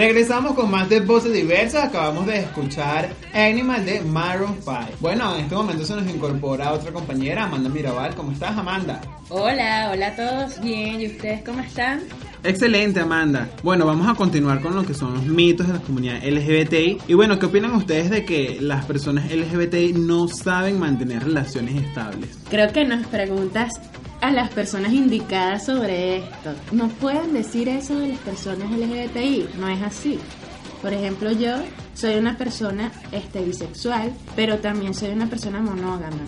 Regresamos 0.00 0.54
con 0.54 0.70
más 0.70 0.88
de 0.88 1.00
voces 1.00 1.30
diversas. 1.30 1.84
Acabamos 1.84 2.24
de 2.24 2.38
escuchar 2.38 3.10
Animal 3.34 3.84
de 3.84 4.00
Maroon 4.00 4.56
5. 4.64 4.96
Bueno, 4.98 5.34
en 5.34 5.42
este 5.42 5.54
momento 5.54 5.84
se 5.84 5.94
nos 5.94 6.08
incorpora 6.08 6.72
otra 6.72 6.90
compañera, 6.90 7.44
Amanda 7.44 7.68
Mirabal. 7.68 8.14
¿Cómo 8.14 8.32
estás, 8.32 8.56
Amanda? 8.56 9.02
Hola, 9.28 9.90
hola 9.92 10.06
a 10.06 10.16
todos. 10.16 10.58
Bien, 10.62 11.02
¿y 11.02 11.06
ustedes 11.08 11.42
cómo 11.44 11.60
están? 11.60 12.00
Excelente, 12.42 13.00
Amanda. 13.00 13.50
Bueno, 13.62 13.84
vamos 13.84 14.08
a 14.08 14.14
continuar 14.14 14.62
con 14.62 14.74
lo 14.74 14.86
que 14.86 14.94
son 14.94 15.12
los 15.12 15.26
mitos 15.26 15.66
de 15.66 15.74
la 15.74 15.80
comunidad 15.80 16.24
LGBTI. 16.24 17.02
Y 17.06 17.12
bueno, 17.12 17.38
¿qué 17.38 17.44
opinan 17.44 17.74
ustedes 17.74 18.08
de 18.08 18.24
que 18.24 18.56
las 18.58 18.86
personas 18.86 19.30
LGBTI 19.30 19.92
no 19.92 20.28
saben 20.28 20.80
mantener 20.80 21.24
relaciones 21.24 21.74
estables? 21.74 22.38
Creo 22.48 22.72
que 22.72 22.86
nos 22.86 23.06
preguntas 23.06 23.74
a 24.20 24.30
las 24.30 24.50
personas 24.50 24.92
indicadas 24.92 25.66
sobre 25.66 26.18
esto. 26.18 26.54
No 26.72 26.88
pueden 26.88 27.32
decir 27.32 27.68
eso 27.68 27.98
de 27.98 28.08
las 28.08 28.18
personas 28.18 28.70
LGBTI, 28.70 29.48
no 29.58 29.68
es 29.68 29.82
así. 29.82 30.18
Por 30.82 30.92
ejemplo, 30.92 31.30
yo 31.32 31.56
soy 31.94 32.14
una 32.14 32.36
persona 32.36 32.90
este, 33.12 33.42
bisexual, 33.44 34.12
pero 34.34 34.58
también 34.58 34.94
soy 34.94 35.10
una 35.10 35.26
persona 35.26 35.60
monógama. 35.60 36.22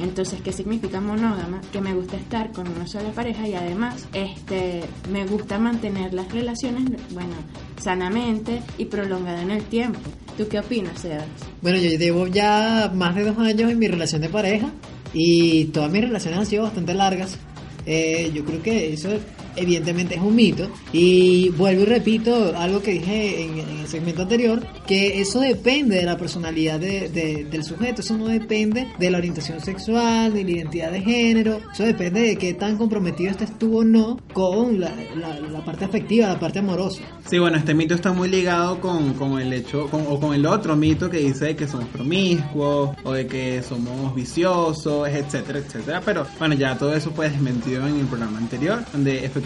Entonces, 0.00 0.40
¿qué 0.42 0.52
significa 0.52 1.00
monógama? 1.00 1.60
Que 1.72 1.80
me 1.80 1.94
gusta 1.94 2.16
estar 2.16 2.52
con 2.52 2.68
una 2.68 2.86
sola 2.86 3.10
pareja 3.12 3.46
y 3.46 3.54
además 3.54 4.06
este, 4.12 4.82
me 5.10 5.26
gusta 5.26 5.58
mantener 5.58 6.14
las 6.14 6.32
relaciones, 6.32 6.84
bueno, 7.12 7.34
sanamente 7.80 8.62
y 8.78 8.86
prolongada 8.86 9.42
en 9.42 9.50
el 9.50 9.62
tiempo. 9.64 10.00
¿Tú 10.36 10.48
qué 10.48 10.58
opinas, 10.58 11.00
Sebas? 11.00 11.26
Bueno, 11.62 11.78
yo 11.78 11.90
llevo 11.90 12.26
ya 12.26 12.90
más 12.94 13.14
de 13.14 13.24
dos 13.24 13.38
años 13.38 13.70
en 13.70 13.78
mi 13.78 13.86
relación 13.86 14.20
de 14.20 14.28
pareja 14.28 14.70
y 15.12 15.66
todas 15.66 15.90
mis 15.90 16.02
relaciones 16.02 16.40
han 16.40 16.46
sido 16.46 16.64
bastante 16.64 16.92
largas. 16.94 17.38
Eh, 17.86 18.32
yo 18.34 18.44
creo 18.44 18.62
que 18.62 18.92
eso 18.92 19.10
evidentemente 19.56 20.14
es 20.16 20.20
un 20.20 20.34
mito. 20.34 20.68
Y 20.92 21.50
vuelvo 21.50 21.82
y 21.82 21.86
repito 21.86 22.52
algo 22.56 22.82
que 22.82 22.92
dije 22.92 23.42
en, 23.42 23.58
en 23.58 23.78
el 23.80 23.86
segmento 23.86 24.22
anterior, 24.22 24.64
que 24.86 25.20
eso 25.20 25.40
depende 25.40 25.96
de 25.96 26.02
la 26.04 26.16
personalidad 26.16 26.78
de- 26.80 27.08
de- 27.08 27.44
del 27.44 27.64
sujeto, 27.64 28.00
eso 28.02 28.16
no 28.16 28.26
depende 28.26 28.86
de 28.98 29.10
la 29.10 29.18
orientación 29.18 29.60
sexual, 29.60 30.34
ni 30.34 30.44
la 30.44 30.50
identidad 30.50 30.90
de 30.92 31.00
género, 31.00 31.60
eso 31.72 31.84
depende 31.84 32.20
de 32.20 32.36
qué 32.36 32.54
tan 32.54 32.76
comprometido 32.76 33.30
estés 33.30 33.58
tú 33.58 33.78
o 33.78 33.84
no 33.84 34.18
con 34.32 34.80
la, 34.80 34.92
la- 35.16 35.40
la 35.40 35.64
parte 35.64 35.84
afectiva, 35.84 36.28
la 36.28 36.38
parte 36.38 36.58
amorosa. 36.58 37.02
Sí, 37.28 37.38
bueno, 37.38 37.56
este 37.56 37.74
mito 37.74 37.94
está 37.94 38.12
muy 38.12 38.28
ligado 38.28 38.80
con, 38.80 39.14
con 39.14 39.40
el 39.40 39.52
hecho, 39.52 39.88
con- 39.90 40.04
o 40.08 40.18
con 40.20 40.34
el 40.34 40.46
otro 40.46 40.76
mito 40.76 41.08
que 41.10 41.18
dice 41.18 41.56
que 41.56 41.66
somos 41.66 41.86
promiscuos, 41.88 42.90
o 43.04 43.12
de 43.12 43.26
que 43.26 43.62
somos 43.62 44.14
viciosos, 44.14 45.08
etcétera, 45.08 45.58
etcétera. 45.58 46.00
Pero 46.04 46.26
bueno, 46.38 46.54
ya 46.54 46.76
todo 46.76 46.94
eso 46.94 47.10
fue 47.12 47.28
desmentido 47.28 47.86
en 47.86 47.96
el 48.00 48.06
programa 48.06 48.38
anterior, 48.38 48.82
donde 48.92 49.24
efectivamente 49.24 49.43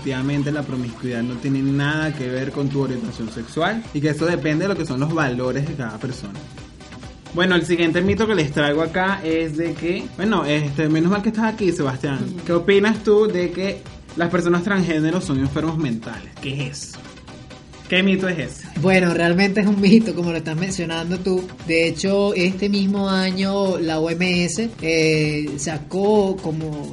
la 0.52 0.62
promiscuidad 0.62 1.22
no 1.22 1.34
tiene 1.36 1.60
nada 1.62 2.14
que 2.14 2.28
ver 2.28 2.52
con 2.52 2.68
tu 2.68 2.80
orientación 2.80 3.30
sexual 3.30 3.82
y 3.92 4.00
que 4.00 4.10
eso 4.10 4.26
depende 4.26 4.64
de 4.64 4.68
lo 4.68 4.76
que 4.76 4.86
son 4.86 5.00
los 5.00 5.12
valores 5.12 5.68
de 5.68 5.74
cada 5.74 5.98
persona. 5.98 6.38
Bueno, 7.34 7.54
el 7.54 7.66
siguiente 7.66 8.00
mito 8.00 8.26
que 8.26 8.34
les 8.34 8.52
traigo 8.52 8.82
acá 8.82 9.20
es 9.22 9.56
de 9.56 9.74
que, 9.74 10.06
bueno, 10.16 10.44
este, 10.44 10.88
menos 10.88 11.10
mal 11.10 11.22
que 11.22 11.28
estás 11.28 11.52
aquí, 11.52 11.72
Sebastián. 11.72 12.20
¿Qué 12.46 12.52
opinas 12.52 13.04
tú 13.04 13.26
de 13.26 13.50
que 13.50 13.82
las 14.16 14.30
personas 14.30 14.62
transgéneros 14.62 15.24
son 15.24 15.38
enfermos 15.38 15.76
mentales? 15.76 16.32
¿Qué 16.40 16.54
es 16.54 16.78
eso? 16.78 16.98
¿Qué 17.88 18.02
mito 18.02 18.28
es 18.28 18.38
ese? 18.38 18.68
Bueno, 18.80 19.14
realmente 19.14 19.60
es 19.60 19.66
un 19.66 19.80
mito, 19.80 20.14
como 20.14 20.30
lo 20.30 20.38
estás 20.38 20.56
mencionando 20.56 21.18
tú. 21.18 21.46
De 21.66 21.88
hecho, 21.88 22.34
este 22.34 22.68
mismo 22.68 23.08
año 23.08 23.78
la 23.78 23.98
OMS 23.98 24.60
eh, 24.80 25.54
sacó 25.58 26.36
como... 26.36 26.92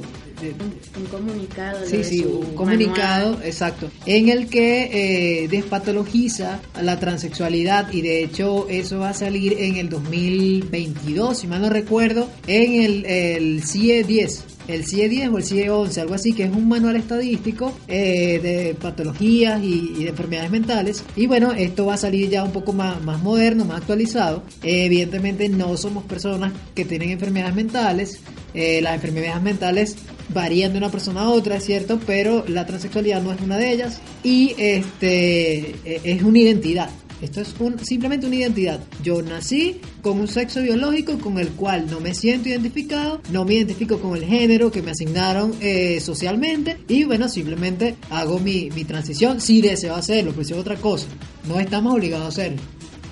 Un 0.98 1.06
comunicado. 1.06 1.86
Sí, 1.86 2.04
sí, 2.04 2.24
un 2.24 2.54
comunicado, 2.54 3.32
manual. 3.32 3.46
exacto, 3.46 3.90
en 4.04 4.28
el 4.28 4.48
que 4.48 5.44
eh, 5.44 5.48
despatologiza 5.48 6.60
la 6.80 6.98
transexualidad 6.98 7.92
y 7.92 8.02
de 8.02 8.22
hecho 8.22 8.68
eso 8.68 9.00
va 9.00 9.10
a 9.10 9.14
salir 9.14 9.56
en 9.58 9.76
el 9.76 9.88
2022, 9.88 11.38
si 11.38 11.46
mal 11.46 11.62
no 11.62 11.70
recuerdo, 11.70 12.28
en 12.46 12.82
el, 12.82 13.06
el 13.06 13.62
CIE 13.62 14.04
10. 14.04 14.44
El 14.68 14.84
CIE 14.84 15.08
10 15.08 15.28
o 15.28 15.38
el 15.38 15.44
CIE 15.44 15.70
11, 15.70 16.00
algo 16.00 16.14
así, 16.14 16.32
que 16.32 16.42
es 16.42 16.50
un 16.50 16.68
manual 16.68 16.96
estadístico 16.96 17.72
eh, 17.86 18.40
de 18.42 18.74
patologías 18.74 19.62
y, 19.62 19.92
y 19.96 20.04
de 20.04 20.10
enfermedades 20.10 20.50
mentales. 20.50 21.04
Y 21.14 21.28
bueno, 21.28 21.52
esto 21.52 21.86
va 21.86 21.94
a 21.94 21.96
salir 21.98 22.28
ya 22.28 22.42
un 22.42 22.50
poco 22.50 22.72
más, 22.72 23.00
más 23.02 23.22
moderno, 23.22 23.64
más 23.64 23.78
actualizado. 23.78 24.42
Eh, 24.64 24.86
evidentemente 24.86 25.48
no 25.48 25.76
somos 25.76 26.02
personas 26.04 26.52
que 26.74 26.84
tienen 26.84 27.10
enfermedades 27.10 27.54
mentales. 27.54 28.20
Eh, 28.54 28.80
las 28.82 28.94
enfermedades 28.94 29.42
mentales 29.42 29.96
varían 30.28 30.72
de 30.72 30.78
una 30.78 30.90
persona 30.90 31.22
a 31.22 31.30
otra, 31.30 31.56
es 31.56 31.64
cierto, 31.64 32.00
pero 32.06 32.44
la 32.48 32.66
transexualidad 32.66 33.22
no 33.22 33.32
es 33.32 33.40
una 33.40 33.56
de 33.56 33.72
ellas 33.72 34.00
y 34.22 34.54
este 34.58 35.70
eh, 35.84 36.00
es 36.04 36.22
una 36.22 36.38
identidad. 36.38 36.90
Esto 37.22 37.40
es 37.40 37.54
un- 37.58 37.78
simplemente 37.78 38.26
una 38.26 38.36
identidad. 38.36 38.78
Yo 39.02 39.22
nací 39.22 39.80
con 40.02 40.20
un 40.20 40.28
sexo 40.28 40.60
biológico 40.60 41.18
con 41.18 41.38
el 41.38 41.48
cual 41.48 41.86
no 41.90 41.98
me 41.98 42.12
siento 42.12 42.50
identificado, 42.50 43.22
no 43.32 43.46
me 43.46 43.54
identifico 43.54 43.98
con 44.00 44.14
el 44.16 44.24
género 44.26 44.70
que 44.70 44.82
me 44.82 44.90
asignaron 44.90 45.54
eh, 45.62 45.98
socialmente 46.00 46.76
y 46.88 47.04
bueno, 47.04 47.28
simplemente 47.30 47.94
hago 48.10 48.38
mi, 48.38 48.68
mi 48.74 48.84
transición 48.84 49.40
si 49.40 49.62
deseo 49.62 49.94
hacerlo, 49.94 50.32
pero 50.32 50.44
si 50.44 50.52
es 50.52 50.58
otra 50.58 50.76
cosa. 50.76 51.06
No 51.48 51.58
estamos 51.58 51.94
obligados 51.94 52.26
a 52.26 52.28
hacerlo. 52.28 52.60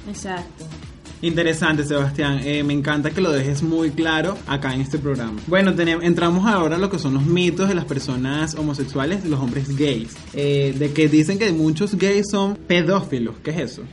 Exacto. 0.06 0.64
Interesante, 1.24 1.84
Sebastián. 1.84 2.40
Eh, 2.44 2.62
me 2.64 2.74
encanta 2.74 3.10
que 3.10 3.22
lo 3.22 3.32
dejes 3.32 3.62
muy 3.62 3.90
claro 3.90 4.36
acá 4.46 4.74
en 4.74 4.82
este 4.82 4.98
programa. 4.98 5.40
Bueno, 5.46 5.72
entramos 5.78 6.46
ahora 6.46 6.76
a 6.76 6.78
lo 6.78 6.90
que 6.90 6.98
son 6.98 7.14
los 7.14 7.24
mitos 7.24 7.66
de 7.66 7.74
las 7.74 7.86
personas 7.86 8.54
homosexuales, 8.54 9.24
los 9.24 9.40
hombres 9.40 9.74
gays. 9.74 10.14
Eh, 10.34 10.74
de 10.78 10.92
que 10.92 11.08
dicen 11.08 11.38
que 11.38 11.50
muchos 11.50 11.94
gays 11.94 12.28
son 12.30 12.56
pedófilos. 12.56 13.36
¿Qué 13.42 13.52
es 13.52 13.72
eso? 13.72 13.84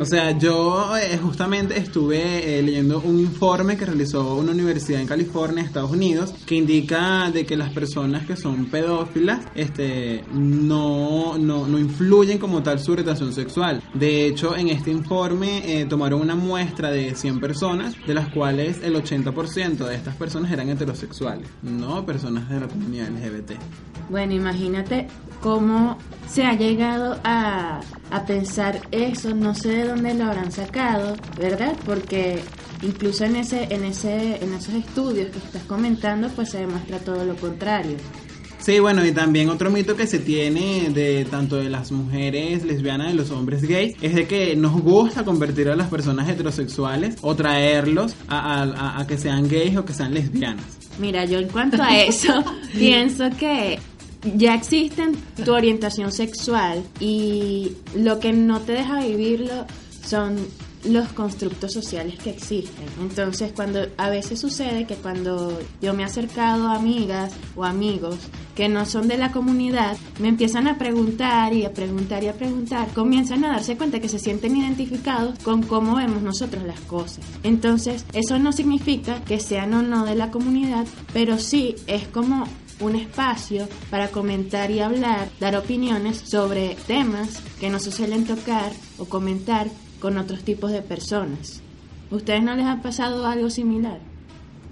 O 0.00 0.04
sea, 0.04 0.36
yo 0.38 0.96
eh, 0.96 1.18
justamente 1.18 1.78
estuve 1.78 2.58
eh, 2.58 2.62
leyendo 2.62 3.00
un 3.00 3.18
informe 3.18 3.76
que 3.76 3.84
realizó 3.84 4.36
una 4.36 4.52
universidad 4.52 5.00
en 5.00 5.06
California, 5.06 5.62
Estados 5.62 5.90
Unidos, 5.90 6.34
que 6.46 6.54
indica 6.54 7.30
de 7.30 7.44
que 7.44 7.56
las 7.56 7.72
personas 7.72 8.26
que 8.26 8.36
son 8.36 8.66
pedófilas 8.66 9.44
este, 9.54 10.24
no, 10.32 11.36
no, 11.38 11.66
no 11.66 11.78
influyen 11.78 12.38
como 12.38 12.62
tal 12.62 12.80
su 12.80 12.92
orientación 12.92 13.32
sexual. 13.32 13.82
De 13.94 14.26
hecho, 14.26 14.56
en 14.56 14.68
este 14.68 14.90
informe 14.90 15.80
eh, 15.80 15.86
tomaron 15.86 16.20
una 16.20 16.34
muestra 16.34 16.90
de 16.90 17.14
100 17.14 17.40
personas, 17.40 17.94
de 18.06 18.14
las 18.14 18.28
cuales 18.28 18.80
el 18.82 18.94
80% 18.94 19.86
de 19.86 19.94
estas 19.94 20.16
personas 20.16 20.50
eran 20.50 20.68
heterosexuales, 20.68 21.48
no 21.62 22.06
personas 22.06 22.48
de 22.48 22.60
la 22.60 22.68
comunidad 22.68 23.08
LGBT. 23.10 23.52
Bueno, 24.10 24.32
imagínate 24.32 25.08
cómo 25.40 25.98
se 26.28 26.44
ha 26.44 26.54
llegado 26.54 27.18
a, 27.24 27.80
a 28.10 28.26
pensar 28.26 28.80
eso, 28.90 29.34
no 29.34 29.54
sé 29.54 29.68
de 29.70 29.84
dónde 29.88 30.14
lo 30.14 30.24
habrán 30.24 30.52
sacado, 30.52 31.16
¿verdad? 31.38 31.74
Porque 31.86 32.40
incluso 32.82 33.24
en 33.24 33.36
ese, 33.36 33.66
en 33.70 33.84
ese, 33.84 34.42
en 34.44 34.52
esos 34.54 34.74
estudios 34.74 35.30
que 35.30 35.38
estás 35.38 35.62
comentando, 35.64 36.28
pues 36.28 36.50
se 36.50 36.58
demuestra 36.58 36.98
todo 36.98 37.24
lo 37.24 37.34
contrario. 37.36 37.96
Sí, 38.60 38.80
bueno, 38.80 39.06
y 39.06 39.12
también 39.12 39.48
otro 39.48 39.70
mito 39.70 39.96
que 39.96 40.06
se 40.06 40.18
tiene 40.18 40.90
de 40.90 41.24
tanto 41.24 41.56
de 41.56 41.70
las 41.70 41.90
mujeres 41.92 42.64
lesbianas 42.64 43.14
y 43.14 43.16
los 43.16 43.30
hombres 43.30 43.62
gays 43.62 43.96
es 44.02 44.14
de 44.14 44.26
que 44.26 44.56
nos 44.56 44.72
gusta 44.82 45.24
convertir 45.24 45.68
a 45.70 45.76
las 45.76 45.88
personas 45.88 46.28
heterosexuales 46.28 47.16
o 47.22 47.34
traerlos 47.36 48.14
a, 48.26 48.60
a- 48.60 48.64
a- 48.64 49.00
a 49.00 49.06
que 49.06 49.16
sean 49.16 49.48
gays 49.48 49.76
o 49.76 49.84
que 49.84 49.94
sean 49.94 50.12
lesbianas. 50.12 50.64
Mira, 50.98 51.24
yo 51.24 51.38
en 51.38 51.48
cuanto 51.48 51.80
a 51.82 51.96
eso, 51.98 52.44
pienso 52.74 53.30
que 53.38 53.78
ya 54.36 54.54
existen 54.54 55.16
tu 55.44 55.52
orientación 55.52 56.12
sexual 56.12 56.82
y 57.00 57.72
lo 57.94 58.18
que 58.20 58.32
no 58.32 58.60
te 58.60 58.72
deja 58.72 59.00
vivirlo 59.00 59.66
son 60.04 60.36
los 60.84 61.08
constructos 61.08 61.72
sociales 61.72 62.18
que 62.18 62.30
existen. 62.30 62.86
Entonces, 63.00 63.52
cuando 63.54 63.80
a 63.96 64.08
veces 64.08 64.40
sucede 64.40 64.86
que 64.86 64.94
cuando 64.94 65.58
yo 65.82 65.94
me 65.94 66.02
he 66.02 66.06
acercado 66.06 66.68
a 66.68 66.76
amigas 66.76 67.32
o 67.56 67.64
amigos 67.64 68.16
que 68.54 68.68
no 68.68 68.86
son 68.86 69.08
de 69.08 69.18
la 69.18 69.32
comunidad, 69.32 69.96
me 70.20 70.28
empiezan 70.28 70.68
a 70.68 70.78
preguntar 70.78 71.52
y 71.52 71.64
a 71.64 71.72
preguntar 71.72 72.24
y 72.24 72.28
a 72.28 72.34
preguntar, 72.34 72.88
comienzan 72.94 73.44
a 73.44 73.48
darse 73.48 73.76
cuenta 73.76 74.00
que 74.00 74.08
se 74.08 74.18
sienten 74.18 74.56
identificados 74.56 75.38
con 75.40 75.62
cómo 75.62 75.96
vemos 75.96 76.22
nosotros 76.22 76.62
las 76.64 76.80
cosas. 76.80 77.24
Entonces, 77.42 78.04
eso 78.12 78.38
no 78.38 78.52
significa 78.52 79.22
que 79.24 79.40
sean 79.40 79.74
o 79.74 79.82
no 79.82 80.04
de 80.04 80.14
la 80.14 80.30
comunidad, 80.30 80.86
pero 81.12 81.38
sí 81.38 81.76
es 81.86 82.06
como 82.08 82.46
un 82.80 82.96
espacio 82.96 83.68
para 83.90 84.08
comentar 84.08 84.70
y 84.70 84.80
hablar, 84.80 85.28
dar 85.40 85.56
opiniones 85.56 86.18
sobre 86.18 86.76
temas 86.86 87.40
que 87.60 87.70
no 87.70 87.78
se 87.78 87.92
suelen 87.92 88.24
tocar 88.24 88.72
o 88.98 89.04
comentar 89.06 89.68
con 90.00 90.18
otros 90.18 90.42
tipos 90.42 90.70
de 90.72 90.82
personas. 90.82 91.60
¿Ustedes 92.10 92.42
no 92.42 92.54
les 92.54 92.66
ha 92.66 92.80
pasado 92.80 93.26
algo 93.26 93.50
similar? 93.50 93.98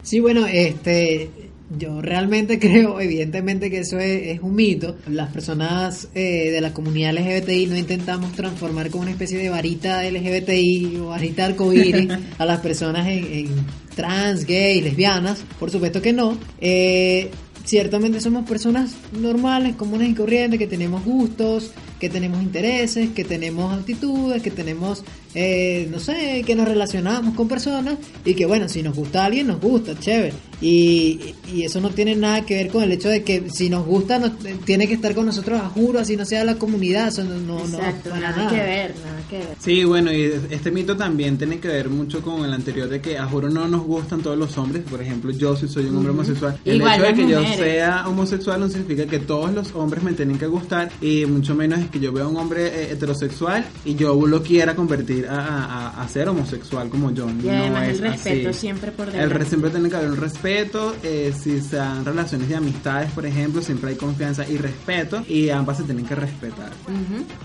Sí, 0.02 0.20
bueno, 0.20 0.46
este, 0.46 1.30
yo 1.76 2.00
realmente 2.00 2.58
creo, 2.60 3.00
evidentemente, 3.00 3.70
que 3.70 3.80
eso 3.80 3.98
es, 3.98 4.36
es 4.36 4.40
un 4.40 4.54
mito. 4.54 4.96
Las 5.08 5.32
personas 5.32 6.08
eh, 6.14 6.50
de 6.50 6.60
la 6.60 6.72
comunidad 6.72 7.12
LGBTI 7.12 7.66
no 7.66 7.76
intentamos 7.76 8.32
transformar 8.32 8.90
como 8.90 9.02
una 9.02 9.10
especie 9.10 9.38
de 9.38 9.50
varita 9.50 10.08
LGBTI 10.08 10.98
o 11.00 11.08
varita 11.08 11.44
arcoíris 11.44 12.08
a 12.38 12.46
las 12.46 12.60
personas 12.60 13.06
en, 13.08 13.24
en 13.26 13.48
trans, 13.94 14.46
gay, 14.46 14.80
lesbianas. 14.80 15.44
Por 15.58 15.70
supuesto 15.70 16.00
que 16.00 16.12
no. 16.12 16.38
Eh, 16.60 17.30
ciertamente 17.66 18.20
somos 18.20 18.48
personas 18.48 18.94
normales, 19.12 19.76
comunes 19.76 20.08
y 20.08 20.14
corrientes, 20.14 20.58
que 20.58 20.66
tenemos 20.66 21.04
gustos, 21.04 21.72
que 22.06 22.12
tenemos 22.12 22.40
intereses, 22.40 23.10
que 23.10 23.24
tenemos 23.24 23.76
actitudes, 23.76 24.40
que 24.40 24.52
tenemos, 24.52 25.02
eh, 25.34 25.88
no 25.90 25.98
sé, 25.98 26.44
que 26.46 26.54
nos 26.54 26.68
relacionamos 26.68 27.34
con 27.34 27.48
personas 27.48 27.96
y 28.24 28.34
que 28.34 28.46
bueno, 28.46 28.68
si 28.68 28.80
nos 28.80 28.94
gusta 28.94 29.22
a 29.22 29.26
alguien, 29.26 29.48
nos 29.48 29.60
gusta, 29.60 29.98
chévere. 29.98 30.32
Y, 30.60 31.34
y 31.52 31.64
eso 31.64 31.80
no 31.80 31.90
tiene 31.90 32.14
nada 32.14 32.46
que 32.46 32.54
ver 32.54 32.68
con 32.68 32.84
el 32.84 32.92
hecho 32.92 33.08
de 33.08 33.24
que 33.24 33.50
si 33.50 33.68
nos 33.68 33.84
gusta, 33.84 34.20
nos, 34.20 34.38
tiene 34.64 34.86
que 34.86 34.94
estar 34.94 35.16
con 35.16 35.26
nosotros 35.26 35.60
a 35.60 35.68
juro, 35.68 35.98
así 35.98 36.16
no 36.16 36.24
sea 36.24 36.44
la 36.44 36.54
comunidad, 36.54 37.08
eso 37.08 37.24
no, 37.24 37.40
no, 37.40 37.58
Exacto, 37.58 38.10
no 38.10 38.20
nada, 38.20 38.36
nada. 38.36 38.50
que 38.50 38.56
ver, 38.56 38.94
nada 39.04 39.22
que 39.28 39.38
ver. 39.38 39.56
Sí, 39.58 39.84
bueno, 39.84 40.12
y 40.12 40.32
este 40.50 40.70
mito 40.70 40.96
también 40.96 41.36
tiene 41.36 41.58
que 41.58 41.68
ver 41.68 41.90
mucho 41.90 42.22
con 42.22 42.44
el 42.44 42.52
anterior 42.52 42.88
de 42.88 43.00
que 43.00 43.18
a 43.18 43.26
juro 43.26 43.50
no 43.50 43.66
nos 43.66 43.82
gustan 43.82 44.22
todos 44.22 44.38
los 44.38 44.56
hombres. 44.56 44.84
Por 44.88 45.02
ejemplo, 45.02 45.32
yo 45.32 45.56
si 45.56 45.66
soy 45.66 45.86
un 45.86 45.96
hombre 45.96 46.12
homosexual, 46.12 46.56
el 46.64 46.76
Igual 46.76 47.00
hecho 47.00 47.04
de 47.04 47.14
que 47.14 47.28
yo 47.28 47.42
sea 47.56 48.04
homosexual 48.06 48.60
no 48.60 48.68
significa 48.68 49.06
que 49.06 49.18
todos 49.18 49.52
los 49.52 49.74
hombres 49.74 50.04
me 50.04 50.12
tienen 50.12 50.38
que 50.38 50.46
gustar 50.46 50.90
y 51.00 51.26
mucho 51.26 51.56
menos 51.56 51.80
es 51.80 51.90
que 51.90 51.95
yo 52.00 52.12
vea 52.12 52.24
a 52.24 52.28
un 52.28 52.36
hombre 52.36 52.66
eh, 52.66 52.92
heterosexual 52.92 53.64
y 53.84 53.94
yo 53.94 54.26
lo 54.26 54.42
quiera 54.42 54.74
convertir 54.76 55.26
a, 55.28 55.88
a- 56.02 56.08
ser 56.08 56.28
homosexual 56.28 56.88
como 56.88 57.10
yo. 57.12 57.28
Y 57.28 57.32
no 57.46 57.82
es 57.82 57.98
el 58.00 58.10
respeto 58.10 58.50
así. 58.50 58.60
siempre 58.60 58.92
por 58.92 59.06
El 59.08 59.12
delante. 59.14 59.34
re- 59.38 59.44
siempre 59.46 59.70
tiene 59.70 59.88
que 59.90 59.96
haber 59.96 60.10
un 60.10 60.16
respeto, 60.16 60.94
eh, 61.02 61.32
si 61.38 61.60
se 61.60 61.76
dan 61.76 62.04
relaciones 62.04 62.48
de 62.48 62.56
amistades, 62.56 63.10
por 63.12 63.26
ejemplo, 63.26 63.60
siempre 63.62 63.90
hay 63.90 63.96
confianza 63.96 64.46
y 64.48 64.56
respeto 64.56 65.22
y 65.28 65.50
ambas 65.50 65.78
se 65.78 65.82
tienen 65.84 66.06
que 66.06 66.14
respetar. 66.14 66.70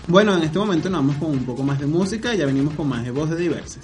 Bueno, 0.06 0.34
en 0.36 0.42
este 0.44 0.58
momento 0.58 0.88
nos 0.90 1.00
vamos 1.00 1.16
con 1.16 1.30
un 1.30 1.44
poco 1.44 1.62
más 1.62 1.78
de 1.80 1.86
música 1.86 2.34
y 2.34 2.38
ya 2.38 2.46
venimos 2.46 2.74
con 2.74 2.88
más 2.88 3.04
de 3.04 3.10
voces 3.10 3.38
diversas. 3.38 3.82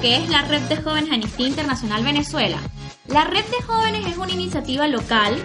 Que 0.00 0.16
es 0.16 0.28
la 0.30 0.42
Red 0.42 0.62
de 0.62 0.76
Jóvenes 0.76 1.10
Amnistía 1.10 1.48
Internacional 1.48 2.04
Venezuela. 2.04 2.58
La 3.08 3.24
Red 3.24 3.44
de 3.46 3.62
Jóvenes 3.62 4.06
es 4.06 4.16
una 4.16 4.30
iniciativa 4.30 4.86
local 4.86 5.36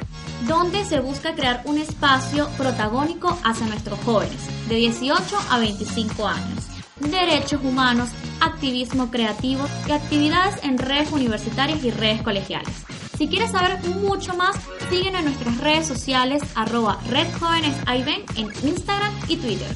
donde 0.48 0.86
se 0.86 1.00
busca 1.00 1.34
crear 1.34 1.64
un 1.66 1.80
espacio 1.80 2.48
protagónico 2.58 3.38
hacia 3.44 3.66
nuestros 3.66 4.00
jóvenes 4.02 4.40
de 4.70 4.76
18 4.76 5.38
a 5.50 5.58
25 5.58 6.28
años. 6.28 6.66
Derechos 7.00 7.62
humanos, 7.64 8.10
activismo 8.40 9.10
creativo 9.10 9.66
y 9.88 9.92
actividades 9.92 10.64
en 10.64 10.78
redes 10.78 11.12
universitarias 11.12 11.84
y 11.84 11.92
redes 11.92 12.22
colegiales. 12.22 12.86
Si 13.18 13.28
quieres 13.28 13.52
saber 13.52 13.80
mucho 14.02 14.36
más, 14.36 14.56
síguenos 14.90 15.20
en 15.20 15.26
nuestras 15.26 15.58
redes 15.58 15.88
sociales 15.88 16.44
arroba 16.56 17.00
Red 17.10 17.28
Jóvenes 17.40 17.76
en 18.36 18.52
Instagram 18.64 19.14
y 19.28 19.38
Twitter. 19.38 19.76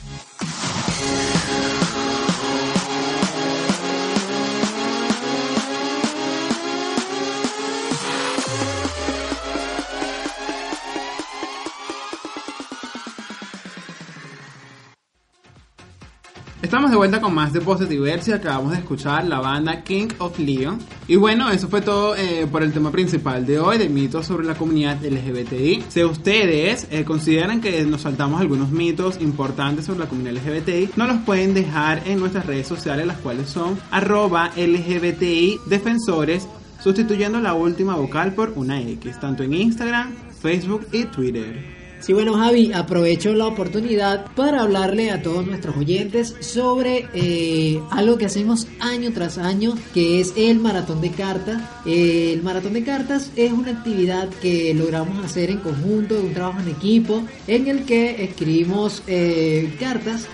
Estamos 16.71 16.89
de 16.89 16.95
vuelta 16.95 17.19
con 17.19 17.35
más 17.35 17.51
de 17.51 17.59
Positiverse. 17.59 18.33
Acabamos 18.33 18.71
de 18.71 18.77
escuchar 18.77 19.25
la 19.25 19.41
banda 19.41 19.83
King 19.83 20.07
of 20.19 20.39
Leon. 20.39 20.79
Y 21.05 21.17
bueno, 21.17 21.49
eso 21.49 21.67
fue 21.67 21.81
todo 21.81 22.15
eh, 22.15 22.47
por 22.49 22.63
el 22.63 22.71
tema 22.71 22.93
principal 22.93 23.45
de 23.45 23.59
hoy, 23.59 23.77
de 23.77 23.89
mitos 23.89 24.25
sobre 24.25 24.47
la 24.47 24.55
comunidad 24.55 25.03
LGBTI. 25.03 25.83
Si 25.89 26.01
ustedes 26.01 26.87
eh, 26.89 27.03
consideran 27.03 27.59
que 27.59 27.83
nos 27.83 28.03
saltamos 28.03 28.39
algunos 28.39 28.71
mitos 28.71 29.19
importantes 29.19 29.83
sobre 29.83 29.99
la 29.99 30.05
comunidad 30.05 30.35
LGBTI, 30.35 30.91
nos 30.95 31.09
los 31.09 31.17
pueden 31.23 31.53
dejar 31.53 32.03
en 32.07 32.21
nuestras 32.21 32.45
redes 32.45 32.69
sociales, 32.69 33.05
las 33.05 33.17
cuales 33.17 33.49
son 33.49 33.77
arroba 33.91 34.53
LGBTI 34.55 35.59
Defensores, 35.65 36.47
sustituyendo 36.81 37.41
la 37.41 37.53
última 37.53 37.97
vocal 37.97 38.33
por 38.33 38.53
una 38.55 38.79
X, 38.79 39.19
tanto 39.19 39.43
en 39.43 39.55
Instagram, 39.55 40.13
Facebook 40.41 40.87
y 40.93 41.03
Twitter. 41.03 41.80
Sí, 42.01 42.13
bueno, 42.13 42.33
Javi, 42.33 42.73
aprovecho 42.73 43.35
la 43.35 43.45
oportunidad 43.45 44.25
para 44.35 44.63
hablarle 44.63 45.11
a 45.11 45.21
todos 45.21 45.45
nuestros 45.45 45.77
oyentes 45.77 46.35
sobre 46.39 47.07
eh, 47.13 47.79
algo 47.91 48.17
que 48.17 48.25
hacemos 48.25 48.67
año 48.79 49.11
tras 49.13 49.37
año, 49.37 49.75
que 49.93 50.19
es 50.19 50.33
el 50.35 50.59
maratón 50.59 50.99
de 50.99 51.11
cartas. 51.11 51.61
Eh, 51.85 52.33
el 52.33 52.41
maratón 52.41 52.73
de 52.73 52.83
cartas 52.83 53.31
es 53.35 53.51
una 53.51 53.73
actividad 53.73 54.29
que 54.41 54.73
logramos 54.73 55.23
hacer 55.23 55.51
en 55.51 55.59
conjunto, 55.59 56.19
un 56.19 56.33
trabajo 56.33 56.59
en 56.61 56.69
equipo, 56.69 57.21
en 57.45 57.67
el 57.67 57.85
que 57.85 58.23
escribimos 58.23 59.03
eh, 59.05 59.71
cartas 59.79 60.27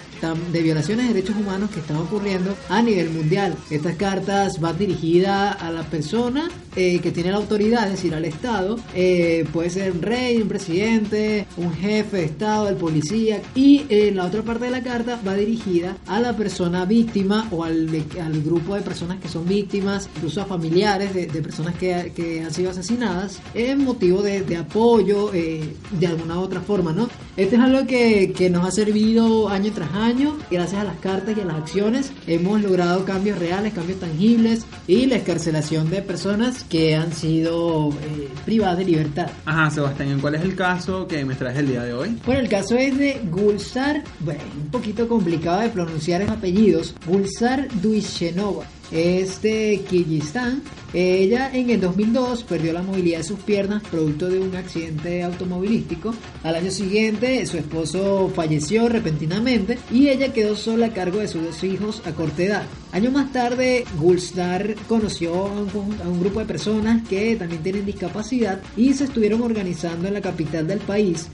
de 0.51 0.61
violaciones 0.61 1.07
de 1.07 1.13
derechos 1.13 1.35
humanos 1.35 1.69
que 1.69 1.79
están 1.79 1.97
ocurriendo 1.97 2.55
a 2.69 2.81
nivel 2.81 3.09
mundial. 3.09 3.55
Estas 3.69 3.95
cartas 3.95 4.59
van 4.59 4.77
dirigidas 4.77 5.61
a 5.61 5.71
la 5.71 5.83
persona 5.83 6.49
eh, 6.75 6.99
que 6.99 7.11
tiene 7.11 7.31
la 7.31 7.37
autoridad, 7.37 7.85
es 7.85 7.93
decir, 7.93 8.13
al 8.13 8.25
Estado. 8.25 8.77
Eh, 8.93 9.45
puede 9.51 9.69
ser 9.69 9.91
un 9.91 10.01
rey, 10.01 10.41
un 10.41 10.47
presidente, 10.47 11.47
un 11.57 11.73
jefe 11.73 12.17
de 12.17 12.25
Estado, 12.25 12.69
el 12.69 12.75
policía. 12.75 13.41
Y 13.55 13.85
eh, 13.89 14.11
la 14.13 14.25
otra 14.25 14.43
parte 14.43 14.65
de 14.65 14.71
la 14.71 14.83
carta 14.83 15.19
va 15.27 15.33
dirigida 15.33 15.97
a 16.05 16.19
la 16.19 16.35
persona 16.35 16.85
víctima 16.85 17.47
o 17.51 17.63
al, 17.63 17.89
al 18.21 18.41
grupo 18.43 18.75
de 18.75 18.81
personas 18.81 19.19
que 19.19 19.27
son 19.27 19.47
víctimas, 19.47 20.09
incluso 20.17 20.41
a 20.41 20.45
familiares 20.45 21.13
de, 21.13 21.25
de 21.25 21.41
personas 21.41 21.75
que, 21.75 22.11
que, 22.15 22.43
han 22.43 22.53
sido 22.53 22.69
asesinadas, 22.69 23.39
en 23.53 23.83
motivo 23.83 24.21
de, 24.21 24.41
de 24.41 24.57
apoyo 24.57 25.31
de 25.31 26.07
alguna 26.07 26.39
otra 26.39 26.61
forma, 26.61 26.93
¿no? 26.93 27.09
Este 27.37 27.55
es 27.55 27.61
algo 27.61 27.85
que, 27.85 28.33
que 28.35 28.49
nos 28.49 28.65
ha 28.65 28.71
servido 28.71 29.47
año 29.47 29.71
tras 29.71 29.93
año 29.93 30.35
gracias 30.49 30.81
a 30.81 30.83
las 30.83 30.97
cartas 30.97 31.37
y 31.37 31.41
a 31.41 31.45
las 31.45 31.57
acciones, 31.57 32.11
hemos 32.25 32.63
logrado 32.63 33.05
cambios 33.05 33.37
reales, 33.37 33.75
cambios 33.75 33.99
tangibles 33.99 34.65
y 34.87 35.05
la 35.05 35.17
escarcelación 35.17 35.91
de 35.91 36.01
personas 36.01 36.63
que 36.63 36.95
han 36.95 37.13
sido 37.13 37.89
eh, 37.91 38.27
privadas 38.43 38.79
de 38.79 38.85
libertad. 38.85 39.29
Ajá, 39.45 39.69
Sebastián, 39.69 40.19
¿cuál 40.19 40.33
es 40.33 40.41
el 40.41 40.55
caso 40.55 41.07
que 41.07 41.23
me 41.25 41.35
traes 41.35 41.59
el 41.59 41.67
día 41.67 41.83
de 41.83 41.93
hoy? 41.93 42.17
Bueno, 42.25 42.41
el 42.41 42.49
caso 42.49 42.75
es 42.75 42.97
de 42.97 43.21
Gulsar, 43.29 44.03
bueno, 44.21 44.41
un 44.59 44.71
poquito 44.71 45.07
complicado 45.07 45.61
de 45.61 45.69
pronunciar 45.69 46.21
los 46.21 46.31
apellidos, 46.31 46.95
Gulsar 47.05 47.67
Duishenova 47.83 48.65
es 48.91 49.41
de 49.41 49.83
Kirguistán. 49.89 50.61
Ella 50.93 51.51
en 51.53 51.69
el 51.69 51.81
2002 51.81 52.43
perdió 52.43 52.71
la 52.71 52.81
movilidad 52.81 53.17
de 53.17 53.23
sus 53.25 53.39
piernas 53.39 53.83
producto 53.83 54.29
de 54.29 54.39
un 54.39 54.55
accidente 54.55 55.21
automovilístico. 55.23 56.13
Al 56.43 56.55
año 56.55 56.71
siguiente 56.71 57.45
su 57.45 57.57
esposo 57.57 58.31
falleció 58.33 58.87
repentinamente 58.87 59.77
y 59.91 60.07
ella 60.07 60.31
quedó 60.31 60.55
sola 60.55 60.87
a 60.87 60.93
cargo 60.93 61.19
de 61.19 61.27
sus 61.27 61.43
dos 61.43 61.63
hijos 61.63 62.01
a 62.05 62.13
corta 62.13 62.43
edad. 62.43 62.63
Años 62.93 63.11
más 63.11 63.33
tarde, 63.33 63.83
Gulstar 63.99 64.75
conoció 64.87 65.35
a 65.35 65.61
un, 65.61 65.97
a 66.03 66.07
un, 66.07 66.19
grupo 66.21 66.39
de 66.39 66.45
personas 66.45 67.05
que 67.07 67.35
también 67.35 67.61
tienen 67.61 67.85
discapacidad 67.85 68.61
y 68.77 68.93
se 68.93 69.03
estuvieron 69.03 69.41
organizando 69.41 70.07
en 70.07 70.13
la 70.13 70.21
capital 70.21 70.67
del 70.67 70.79
país 70.79 71.27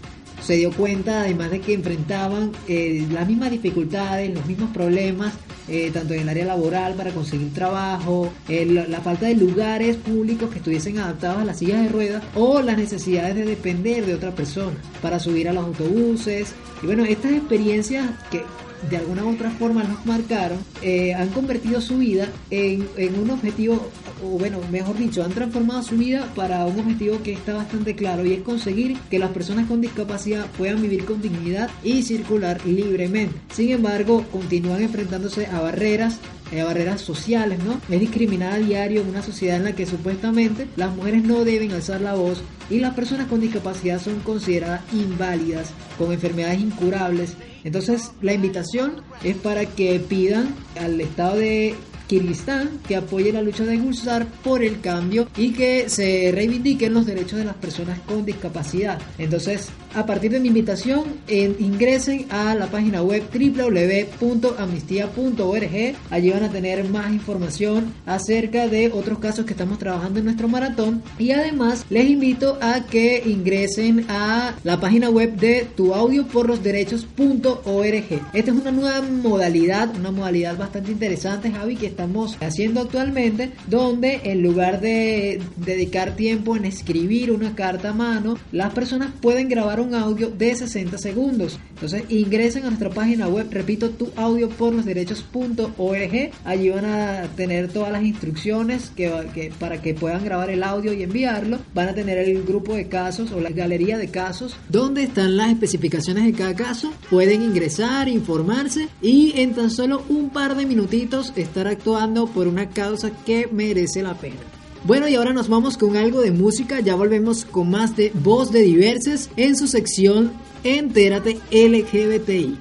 se 0.45 0.55
dio 0.55 0.71
cuenta 0.71 1.21
además 1.21 1.51
de 1.51 1.61
que 1.61 1.73
enfrentaban 1.73 2.51
eh, 2.67 3.07
las 3.11 3.27
mismas 3.27 3.51
dificultades, 3.51 4.33
los 4.33 4.45
mismos 4.45 4.69
problemas, 4.71 5.33
eh, 5.69 5.91
tanto 5.93 6.13
en 6.13 6.21
el 6.21 6.29
área 6.29 6.45
laboral 6.45 6.93
para 6.95 7.11
conseguir 7.11 7.53
trabajo, 7.53 8.31
eh, 8.49 8.65
la, 8.65 8.85
la, 8.87 8.99
falta 8.99 9.27
de 9.27 9.35
lugares 9.35 9.95
públicos 9.95 10.49
que 10.49 10.57
estuviesen 10.57 10.99
adaptados 10.99 11.41
a 11.41 11.45
las 11.45 11.59
sillas 11.59 11.81
de 11.81 11.89
ruedas 11.89 12.23
o 12.35 12.61
las 12.61 12.77
necesidades 12.77 13.35
de 13.35 13.45
depender 13.45 14.05
de 14.05 14.15
otra 14.15 14.31
persona 14.31 14.75
para 15.01 15.19
subir 15.19 15.47
a 15.47 15.53
los 15.53 15.63
autobuses. 15.63 16.53
Y 16.81 16.85
bueno, 16.85 17.05
estas 17.05 17.31
experiencias 17.31 18.09
que 18.29 18.43
de 18.89 18.97
alguna 18.97 19.23
u 19.23 19.33
otra 19.33 19.51
forma 19.51 19.83
nos 19.83 20.05
marcaron, 20.05 20.59
eh, 20.81 21.13
han 21.13 21.29
convertido 21.29 21.81
su 21.81 21.97
vida 21.97 22.27
en, 22.49 22.87
un 23.19 23.29
objetivo, 23.29 23.89
o 24.23 24.37
bueno, 24.37 24.59
mejor 24.71 24.97
dicho, 24.97 25.23
han 25.23 25.31
transformado 25.31 25.83
su 25.83 25.97
vida 25.97 26.27
para 26.35 26.65
un 26.65 26.79
objetivo 26.79 27.21
que 27.23 27.33
está 27.33 27.53
bastante 27.53 27.95
claro 27.95 28.25
y 28.25 28.33
es 28.33 28.41
conseguir 28.41 28.97
que 29.09 29.19
las 29.19 29.31
personas 29.31 29.67
con 29.67 29.81
discapacidad 29.81 30.45
puedan 30.57 30.81
vivir 30.81 31.05
con 31.05 31.21
dignidad 31.21 31.69
y 31.83 32.03
circular 32.03 32.65
libremente. 32.65 33.35
Sin 33.53 33.71
embargo, 33.71 34.25
continúan 34.31 34.81
enfrentándose 34.81 35.47
a 35.47 35.61
barreras 35.61 36.19
eh, 36.53 36.61
barreras 36.61 37.01
sociales, 37.01 37.57
¿no? 37.63 37.81
Es 37.89 37.99
discriminada 37.99 38.55
a 38.55 38.59
diario 38.59 39.01
en 39.01 39.09
una 39.09 39.23
sociedad 39.23 39.57
en 39.57 39.63
la 39.63 39.71
que 39.73 39.87
supuestamente 39.87 40.67
las 40.75 40.95
mujeres 40.95 41.23
no 41.23 41.43
deben 41.43 41.71
alzar 41.71 41.99
la 42.01 42.13
voz 42.13 42.43
y 42.69 42.79
las 42.79 42.93
personas 42.93 43.27
con 43.27 43.41
discapacidad 43.41 43.99
son 43.99 44.19
consideradas 44.19 44.81
inválidas, 44.93 45.71
con 45.97 46.11
enfermedades 46.11 46.59
incurables. 46.59 47.35
Entonces, 47.63 48.11
la 48.21 48.33
invitación 48.33 49.01
es 49.23 49.37
para 49.37 49.65
que 49.65 49.99
pidan 49.99 50.53
al 50.79 50.99
Estado 50.99 51.37
de 51.37 51.75
Kirguistán 52.07 52.79
que 52.87 52.95
apoye 52.95 53.31
la 53.31 53.41
lucha 53.41 53.65
de 53.65 53.77
Gulsar 53.77 54.27
por 54.43 54.63
el 54.63 54.81
cambio 54.81 55.27
y 55.37 55.53
que 55.53 55.89
se 55.89 56.31
reivindiquen 56.33 56.93
los 56.93 57.05
derechos 57.05 57.39
de 57.39 57.45
las 57.45 57.55
personas 57.55 57.99
con 58.01 58.25
discapacidad. 58.25 58.99
Entonces, 59.17 59.69
a 59.95 60.05
partir 60.05 60.31
de 60.31 60.39
mi 60.39 60.47
invitación, 60.47 61.03
en, 61.27 61.57
ingresen 61.59 62.31
a 62.31 62.55
la 62.55 62.67
página 62.67 63.03
web 63.03 63.23
www.amnistía.org. 63.31 65.95
Allí 66.09 66.31
van 66.31 66.43
a 66.43 66.49
tener 66.49 66.89
más 66.89 67.11
información 67.11 67.93
acerca 68.05 68.67
de 68.67 68.91
otros 68.91 69.19
casos 69.19 69.45
que 69.45 69.53
estamos 69.53 69.79
trabajando 69.79 70.19
en 70.19 70.25
nuestro 70.25 70.47
maratón. 70.47 71.01
Y 71.19 71.31
además, 71.31 71.85
les 71.89 72.09
invito 72.09 72.57
a 72.61 72.85
que 72.85 73.23
ingresen 73.25 74.05
a 74.09 74.55
la 74.63 74.79
página 74.79 75.09
web 75.09 75.35
de 75.35 75.67
tuaudioporlosderechos.org. 75.75 78.21
Esta 78.33 78.51
es 78.51 78.57
una 78.57 78.71
nueva 78.71 79.01
modalidad, 79.01 79.93
una 79.95 80.11
modalidad 80.11 80.57
bastante 80.57 80.91
interesante, 80.91 81.51
Javi, 81.51 81.75
que 81.75 81.87
estamos 81.93 82.37
haciendo 82.41 82.81
actualmente, 82.81 83.51
donde 83.67 84.21
en 84.23 84.41
lugar 84.41 84.81
de 84.81 85.41
dedicar 85.57 86.15
tiempo 86.15 86.55
en 86.55 86.65
escribir 86.65 87.31
una 87.31 87.55
carta 87.55 87.89
a 87.89 87.93
mano, 87.93 88.35
las 88.51 88.73
personas 88.73 89.11
pueden 89.21 89.47
grabar 89.47 89.79
un 89.79 89.93
audio 89.93 90.29
de 90.29 90.55
60 90.55 90.97
segundos. 90.97 91.59
Entonces 91.83 92.09
ingresen 92.09 92.63
a 92.63 92.67
nuestra 92.67 92.89
página 92.89 93.27
web, 93.27 93.47
repito, 93.51 93.89
tu 93.89 94.09
audio 94.15 94.47
por 94.47 94.73
los 94.73 94.85
derechos.org. 94.85 96.31
Allí 96.45 96.69
van 96.69 96.85
a 96.85 97.23
tener 97.35 97.67
todas 97.67 97.91
las 97.91 98.03
instrucciones 98.03 98.89
que, 98.95 99.51
para 99.59 99.81
que 99.81 99.93
puedan 99.93 100.23
grabar 100.23 100.49
el 100.49 100.63
audio 100.63 100.93
y 100.93 101.03
enviarlo. 101.03 101.59
Van 101.73 101.89
a 101.89 101.93
tener 101.93 102.17
el 102.19 102.41
grupo 102.43 102.73
de 102.73 102.87
casos 102.87 103.33
o 103.33 103.41
la 103.41 103.49
galería 103.49 103.97
de 103.97 104.07
casos 104.07 104.55
donde 104.69 105.03
están 105.03 105.35
las 105.35 105.49
especificaciones 105.49 106.23
de 106.23 106.31
cada 106.31 106.55
caso. 106.55 106.93
Pueden 107.09 107.41
ingresar, 107.41 108.07
informarse 108.07 108.87
y 109.01 109.33
en 109.41 109.53
tan 109.53 109.69
solo 109.69 110.03
un 110.07 110.29
par 110.29 110.55
de 110.55 110.65
minutitos 110.65 111.33
estar 111.35 111.67
actuando 111.67 112.27
por 112.27 112.47
una 112.47 112.69
causa 112.69 113.11
que 113.25 113.49
merece 113.51 114.03
la 114.03 114.13
pena. 114.13 114.37
Bueno, 114.85 115.09
y 115.09 115.15
ahora 115.15 115.33
nos 115.33 115.49
vamos 115.49 115.77
con 115.77 115.97
algo 115.97 116.21
de 116.21 116.31
música. 116.31 116.79
Ya 116.79 116.95
volvemos 116.95 117.43
con 117.43 117.69
más 117.69 117.97
de 117.97 118.11
Voz 118.13 118.53
de 118.53 118.61
Diverses 118.61 119.29
en 119.35 119.57
su 119.57 119.67
sección 119.67 120.31
Entérate 120.63 121.41
LGBTI. 121.51 122.57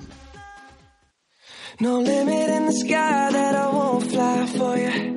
No 1.78 2.00
limit 2.00 2.48
in 2.50 2.66
the 2.66 2.72
sky 2.72 3.30
that 3.30 3.54
I 3.54 3.66
won't 3.72 4.10
fly 4.10 4.46
for 4.46 4.76
you. 4.76 5.10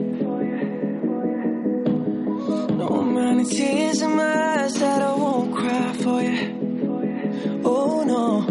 No 2.78 2.88
amount 2.88 3.42
of 3.42 3.50
tears 3.50 4.02
in 4.04 4.16
my 4.16 4.62
eyes 4.62 4.76
that 4.76 5.02
I 5.02 5.16
won't 5.16 5.56
cry 5.56 5.94
for 5.94 6.22
you. 6.22 7.62
Oh 7.66 8.04
no. 8.04 8.46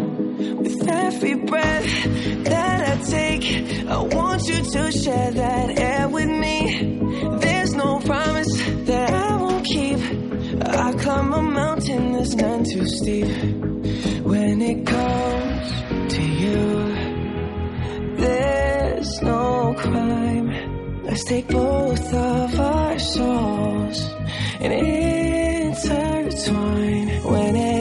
With 0.61 0.85
every 0.85 1.35
breath 1.35 2.03
that 2.43 2.89
I 2.89 3.03
take, 3.03 3.87
I 3.87 3.97
want 4.01 4.47
you 4.49 4.61
to 4.63 4.91
share 4.91 5.31
that 5.31 5.79
air 5.79 6.09
with 6.09 6.27
me. 6.27 7.04
Is 12.25 12.35
none 12.35 12.63
too 12.63 12.85
steep. 12.87 13.27
When 14.23 14.61
it 14.61 14.85
comes 14.85 15.67
to 16.13 16.21
you, 16.21 16.95
there's 18.17 19.21
no 19.21 19.75
crime. 19.77 21.03
Let's 21.03 21.23
take 21.25 21.47
both 21.47 22.13
of 22.13 22.59
our 22.59 22.99
souls 22.99 23.99
and 24.59 24.73
intertwine. 24.73 25.87
When 27.23 27.55
it 27.55 27.74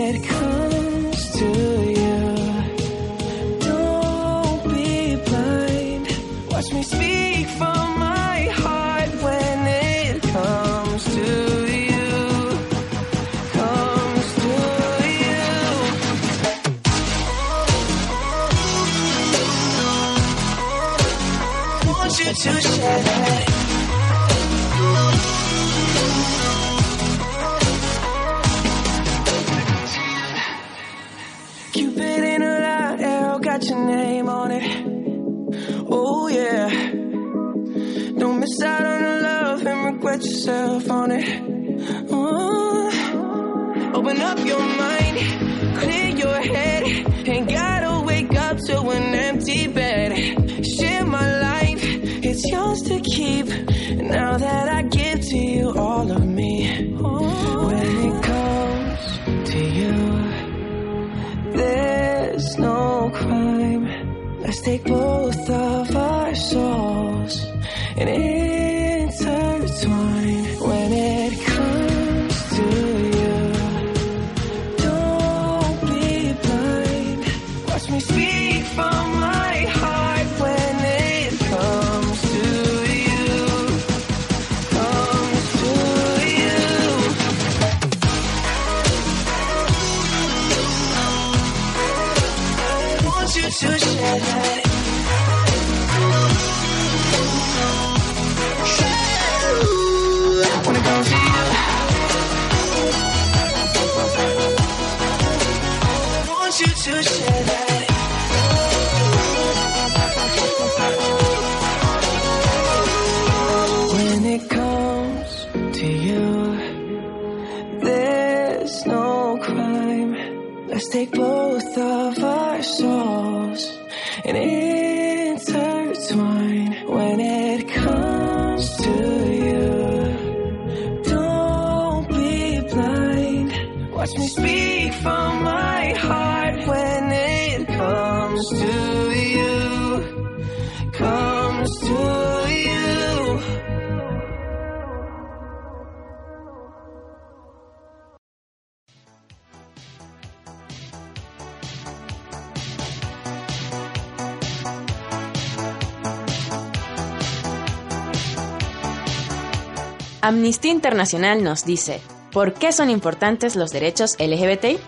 Amnistía 160.35 160.73
Internacional 160.73 161.45
nos 161.45 161.65
dice, 161.65 162.01
¿por 162.33 162.55
qué 162.55 162.73
son 162.73 162.91
importantes 162.91 163.55
los 163.55 163.71
derechos 163.71 164.17
LGBTI? 164.19 164.81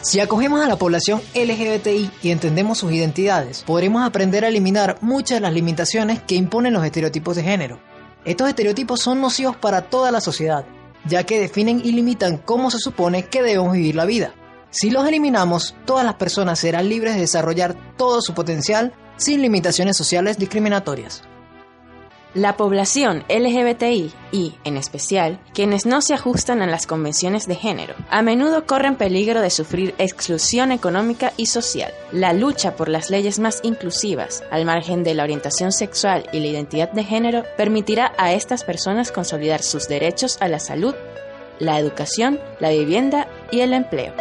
Si 0.00 0.20
acogemos 0.20 0.64
a 0.64 0.68
la 0.68 0.76
población 0.76 1.20
LGBTI 1.34 2.12
y 2.22 2.30
entendemos 2.30 2.78
sus 2.78 2.92
identidades, 2.92 3.64
podremos 3.64 4.06
aprender 4.06 4.44
a 4.44 4.48
eliminar 4.48 4.98
muchas 5.00 5.38
de 5.38 5.40
las 5.40 5.52
limitaciones 5.52 6.22
que 6.22 6.36
imponen 6.36 6.72
los 6.72 6.84
estereotipos 6.84 7.34
de 7.34 7.42
género. 7.42 7.80
Estos 8.24 8.48
estereotipos 8.48 9.00
son 9.00 9.20
nocivos 9.20 9.56
para 9.56 9.82
toda 9.82 10.12
la 10.12 10.20
sociedad, 10.20 10.64
ya 11.04 11.24
que 11.24 11.40
definen 11.40 11.82
y 11.84 11.90
limitan 11.90 12.36
cómo 12.36 12.70
se 12.70 12.78
supone 12.78 13.24
que 13.24 13.42
debemos 13.42 13.72
vivir 13.72 13.96
la 13.96 14.04
vida. 14.04 14.34
Si 14.70 14.90
los 14.90 15.04
eliminamos, 15.08 15.74
todas 15.84 16.04
las 16.04 16.14
personas 16.14 16.60
serán 16.60 16.88
libres 16.88 17.14
de 17.14 17.22
desarrollar 17.22 17.74
todo 17.96 18.22
su 18.22 18.34
potencial 18.34 18.94
sin 19.16 19.42
limitaciones 19.42 19.96
sociales 19.96 20.38
discriminatorias. 20.38 21.24
La 22.36 22.58
población 22.58 23.24
LGBTI 23.30 24.12
y, 24.30 24.52
en 24.64 24.76
especial, 24.76 25.40
quienes 25.54 25.86
no 25.86 26.02
se 26.02 26.12
ajustan 26.12 26.60
a 26.60 26.66
las 26.66 26.86
convenciones 26.86 27.46
de 27.46 27.54
género, 27.54 27.94
a 28.10 28.20
menudo 28.20 28.66
corren 28.66 28.96
peligro 28.96 29.40
de 29.40 29.48
sufrir 29.48 29.94
exclusión 29.96 30.70
económica 30.70 31.32
y 31.38 31.46
social. 31.46 31.94
La 32.12 32.34
lucha 32.34 32.76
por 32.76 32.90
las 32.90 33.08
leyes 33.08 33.38
más 33.38 33.60
inclusivas, 33.62 34.44
al 34.50 34.66
margen 34.66 35.02
de 35.02 35.14
la 35.14 35.22
orientación 35.22 35.72
sexual 35.72 36.28
y 36.30 36.40
la 36.40 36.48
identidad 36.48 36.92
de 36.92 37.04
género, 37.04 37.42
permitirá 37.56 38.12
a 38.18 38.34
estas 38.34 38.64
personas 38.64 39.12
consolidar 39.12 39.62
sus 39.62 39.88
derechos 39.88 40.36
a 40.42 40.48
la 40.48 40.58
salud, 40.58 40.94
la 41.58 41.78
educación, 41.78 42.38
la 42.60 42.68
vivienda 42.68 43.28
y 43.50 43.60
el 43.60 43.72
empleo. 43.72 44.12